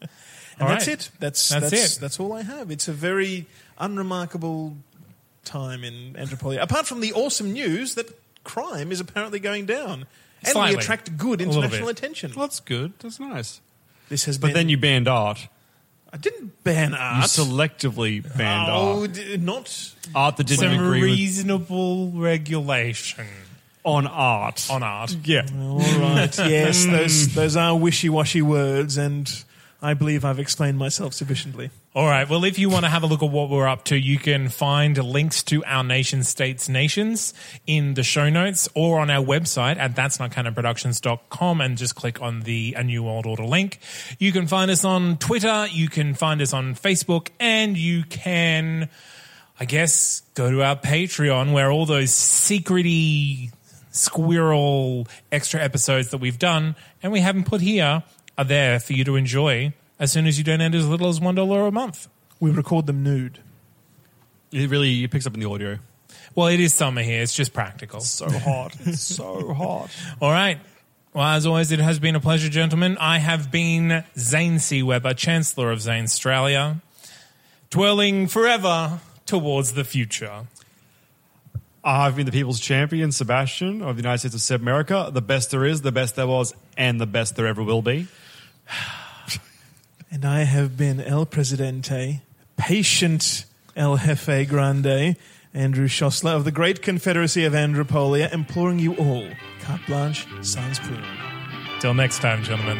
and 0.00 0.10
all 0.60 0.68
that's 0.68 0.86
right. 0.86 0.94
it. 0.94 1.10
That's 1.18 1.48
That's 1.48 1.70
that's, 1.70 1.96
it. 1.96 2.00
that's 2.00 2.20
all 2.20 2.32
I 2.32 2.42
have. 2.42 2.70
It's 2.70 2.88
a 2.88 2.92
very 2.92 3.46
unremarkable 3.78 4.76
time 5.44 5.82
in 5.82 6.16
Anthropology. 6.16 6.60
Apart 6.60 6.86
from 6.86 7.00
the 7.00 7.12
awesome 7.12 7.52
news 7.52 7.94
that 7.94 8.08
crime 8.44 8.92
is 8.92 9.00
apparently 9.00 9.40
going 9.40 9.66
down. 9.66 10.06
And 10.44 10.52
Slightly. 10.52 10.76
we 10.76 10.80
attract 10.80 11.16
good 11.16 11.40
international 11.40 11.88
attention. 11.88 12.32
Well, 12.34 12.46
that's 12.46 12.60
good. 12.60 12.92
That's 13.00 13.18
nice. 13.20 13.60
This 14.08 14.24
has 14.26 14.38
But 14.38 14.48
been. 14.48 14.54
then 14.54 14.68
you 14.68 14.78
banned 14.78 15.08
art. 15.08 15.48
I 16.12 16.16
didn't 16.16 16.62
ban 16.64 16.94
art. 16.94 17.16
You 17.16 17.20
art. 17.22 17.30
selectively 17.30 18.22
banned 18.36 18.70
oh, 18.70 19.02
art. 19.02 19.12
d- 19.12 19.36
not 19.36 19.92
Art 20.14 20.36
that 20.38 20.46
didn't 20.46 20.60
Some 20.60 20.72
agree 20.74 21.00
with, 21.02 21.10
reasonable 21.10 22.10
regulation 22.12 23.26
on 23.84 24.06
art. 24.06 24.66
on 24.70 24.82
art. 24.82 25.14
yeah. 25.24 25.46
all 25.60 25.78
right. 25.78 26.38
yes, 26.38 26.86
those 26.86 27.34
those 27.34 27.56
are 27.56 27.76
wishy-washy 27.76 28.40
words, 28.42 28.96
and 28.96 29.44
I 29.80 29.94
believe 29.94 30.24
I've 30.24 30.40
explained 30.40 30.76
myself 30.76 31.14
sufficiently. 31.14 31.70
All 31.94 32.06
right. 32.06 32.28
Well, 32.28 32.44
if 32.44 32.58
you 32.58 32.68
want 32.68 32.84
to 32.84 32.88
have 32.88 33.04
a 33.04 33.06
look 33.06 33.22
at 33.22 33.30
what 33.30 33.48
we're 33.48 33.68
up 33.68 33.84
to, 33.84 33.96
you 33.96 34.18
can 34.18 34.48
find 34.48 34.96
links 34.98 35.44
to 35.44 35.64
our 35.64 35.84
nation 35.84 36.24
states 36.24 36.68
nations 36.68 37.32
in 37.64 37.94
the 37.94 38.02
show 38.02 38.28
notes 38.28 38.68
or 38.74 38.98
on 38.98 39.08
our 39.08 39.24
website 39.24 39.76
at 39.78 39.94
that's 39.94 40.18
not 40.18 40.32
productions.com 40.32 41.60
and 41.60 41.78
just 41.78 41.94
click 41.94 42.20
on 42.20 42.40
the 42.40 42.74
A 42.76 42.82
New 42.82 43.04
World 43.04 43.26
Order 43.26 43.44
link. 43.44 43.78
You 44.18 44.32
can 44.32 44.48
find 44.48 44.68
us 44.68 44.84
on 44.84 45.16
Twitter, 45.16 45.68
you 45.70 45.88
can 45.88 46.14
find 46.14 46.42
us 46.42 46.52
on 46.52 46.74
Facebook, 46.74 47.28
and 47.38 47.76
you 47.76 48.02
can, 48.02 48.88
I 49.60 49.64
guess, 49.64 50.22
go 50.34 50.50
to 50.50 50.62
our 50.62 50.76
Patreon 50.76 51.52
where 51.52 51.70
all 51.70 51.86
those 51.86 52.10
secrety 52.10 53.52
squirrel 53.92 55.06
extra 55.30 55.60
episodes 55.60 56.10
that 56.10 56.18
we've 56.18 56.38
done 56.38 56.76
and 57.02 57.12
we 57.12 57.20
haven't 57.20 57.44
put 57.44 57.60
here 57.60 58.02
are 58.38 58.44
there 58.44 58.80
for 58.80 58.94
you 58.94 59.04
to 59.04 59.16
enjoy 59.16 59.74
as 59.98 60.12
soon 60.12 60.26
as 60.26 60.38
you 60.38 60.44
donate 60.44 60.74
as 60.74 60.88
little 60.88 61.08
as 61.08 61.20
$1 61.20 61.68
a 61.68 61.70
month. 61.72 62.08
We 62.40 62.50
record 62.52 62.86
them 62.86 63.02
nude. 63.02 63.40
It 64.52 64.70
really 64.70 65.04
it 65.04 65.10
picks 65.10 65.26
up 65.26 65.34
in 65.34 65.40
the 65.40 65.50
audio. 65.50 65.78
Well, 66.34 66.46
it 66.46 66.60
is 66.60 66.72
summer 66.72 67.02
here. 67.02 67.20
It's 67.20 67.34
just 67.34 67.52
practical. 67.52 68.00
So 68.00 68.30
hot. 68.30 68.76
It's 68.84 69.02
so 69.02 69.52
hot. 69.54 69.90
All 70.22 70.30
right. 70.30 70.58
Well, 71.12 71.24
as 71.24 71.46
always, 71.46 71.72
it 71.72 71.80
has 71.80 71.98
been 71.98 72.14
a 72.14 72.20
pleasure, 72.20 72.48
gentlemen. 72.48 72.96
I 73.00 73.18
have 73.18 73.50
been 73.50 74.04
Zane 74.16 74.60
C. 74.60 74.82
Weber, 74.82 75.14
Chancellor 75.14 75.72
of 75.72 75.80
Zanstralia, 75.80 76.80
dwelling 77.70 78.28
forever 78.28 79.00
towards 79.26 79.72
the 79.72 79.84
future. 79.84 80.46
I've 81.82 82.16
been 82.16 82.26
the 82.26 82.32
people's 82.32 82.60
champion, 82.60 83.10
Sebastian, 83.12 83.82
of 83.82 83.96
the 83.96 84.02
United 84.02 84.18
States 84.18 84.34
of 84.34 84.60
Sebmerica. 84.60 85.12
The 85.12 85.22
best 85.22 85.50
there 85.50 85.64
is, 85.64 85.82
the 85.82 85.92
best 85.92 86.16
there 86.16 86.26
was, 86.26 86.54
and 86.76 87.00
the 87.00 87.06
best 87.06 87.34
there 87.36 87.46
ever 87.46 87.62
will 87.62 87.82
be. 87.82 88.06
And 90.10 90.24
I 90.24 90.44
have 90.44 90.76
been 90.76 91.00
El 91.00 91.26
Presidente, 91.26 92.22
patient 92.56 93.44
El 93.76 93.96
Jefe 93.96 94.46
Grande, 94.46 95.16
Andrew 95.52 95.86
Szosler 95.86 96.34
of 96.34 96.44
the 96.44 96.50
Great 96.50 96.82
Confederacy 96.82 97.44
of 97.44 97.52
Andropolia, 97.52 98.32
imploring 98.32 98.78
you 98.78 98.94
all, 98.94 99.28
carte 99.60 99.86
blanche, 99.86 100.26
sans 100.40 100.78
plume. 100.78 101.04
Till 101.80 101.94
next 101.94 102.20
time, 102.20 102.42
gentlemen. 102.42 102.78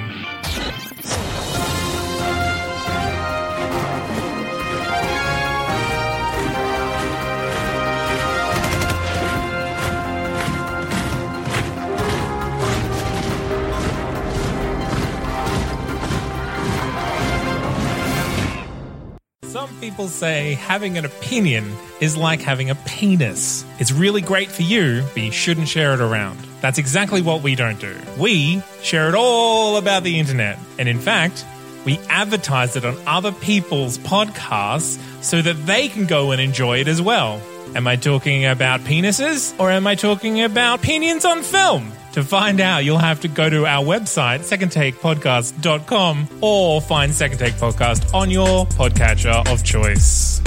Some 19.58 19.80
people 19.80 20.06
say 20.06 20.54
having 20.54 20.98
an 20.98 21.04
opinion 21.04 21.74
is 22.00 22.16
like 22.16 22.40
having 22.40 22.70
a 22.70 22.76
penis. 22.76 23.64
It's 23.80 23.90
really 23.90 24.20
great 24.20 24.52
for 24.52 24.62
you, 24.62 25.02
but 25.14 25.20
you 25.20 25.32
shouldn't 25.32 25.66
share 25.66 25.94
it 25.94 26.00
around. 26.00 26.38
That's 26.60 26.78
exactly 26.78 27.22
what 27.22 27.42
we 27.42 27.56
don't 27.56 27.80
do. 27.80 27.96
We 28.16 28.62
share 28.82 29.08
it 29.08 29.16
all 29.16 29.76
about 29.76 30.04
the 30.04 30.20
internet. 30.20 30.60
And 30.78 30.88
in 30.88 31.00
fact, 31.00 31.44
we 31.84 31.98
advertise 32.08 32.76
it 32.76 32.84
on 32.84 32.96
other 33.04 33.32
people's 33.32 33.98
podcasts 33.98 34.96
so 35.24 35.42
that 35.42 35.66
they 35.66 35.88
can 35.88 36.06
go 36.06 36.30
and 36.30 36.40
enjoy 36.40 36.78
it 36.78 36.86
as 36.86 37.02
well. 37.02 37.42
Am 37.74 37.88
I 37.88 37.96
talking 37.96 38.46
about 38.46 38.82
penises 38.82 39.58
or 39.58 39.72
am 39.72 39.88
I 39.88 39.96
talking 39.96 40.40
about 40.40 40.78
opinions 40.78 41.24
on 41.24 41.42
film? 41.42 41.90
To 42.18 42.24
find 42.24 42.60
out, 42.60 42.84
you'll 42.84 42.98
have 42.98 43.20
to 43.20 43.28
go 43.28 43.48
to 43.48 43.64
our 43.64 43.84
website, 43.84 44.40
secondtakepodcast.com, 44.40 46.28
or 46.40 46.80
find 46.80 47.14
Second 47.14 47.38
Take 47.38 47.54
Podcast 47.54 48.12
on 48.12 48.28
your 48.28 48.66
podcatcher 48.66 49.46
of 49.52 49.62
choice. 49.62 50.40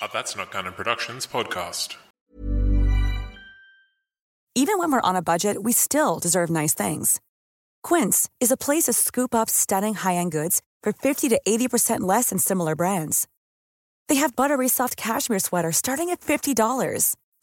A 0.00 0.08
That's 0.10 0.34
Not 0.34 0.50
Canon 0.50 0.72
Productions 0.72 1.26
podcast. 1.26 1.96
Even 4.54 4.78
when 4.78 4.90
we're 4.90 5.02
on 5.02 5.14
a 5.14 5.20
budget, 5.20 5.62
we 5.62 5.72
still 5.72 6.18
deserve 6.18 6.48
nice 6.48 6.72
things. 6.72 7.20
Quince 7.82 8.30
is 8.40 8.50
a 8.50 8.56
place 8.56 8.84
to 8.84 8.94
scoop 8.94 9.34
up 9.34 9.50
stunning 9.50 9.92
high 9.92 10.14
end 10.14 10.32
goods 10.32 10.62
for 10.82 10.94
50 10.94 11.28
to 11.28 11.40
80% 11.46 12.00
less 12.00 12.30
than 12.30 12.38
similar 12.38 12.74
brands. 12.74 13.28
They 14.08 14.14
have 14.14 14.34
buttery 14.34 14.68
soft 14.68 14.96
cashmere 14.96 15.38
sweaters 15.38 15.76
starting 15.76 16.08
at 16.08 16.22
$50, 16.22 17.16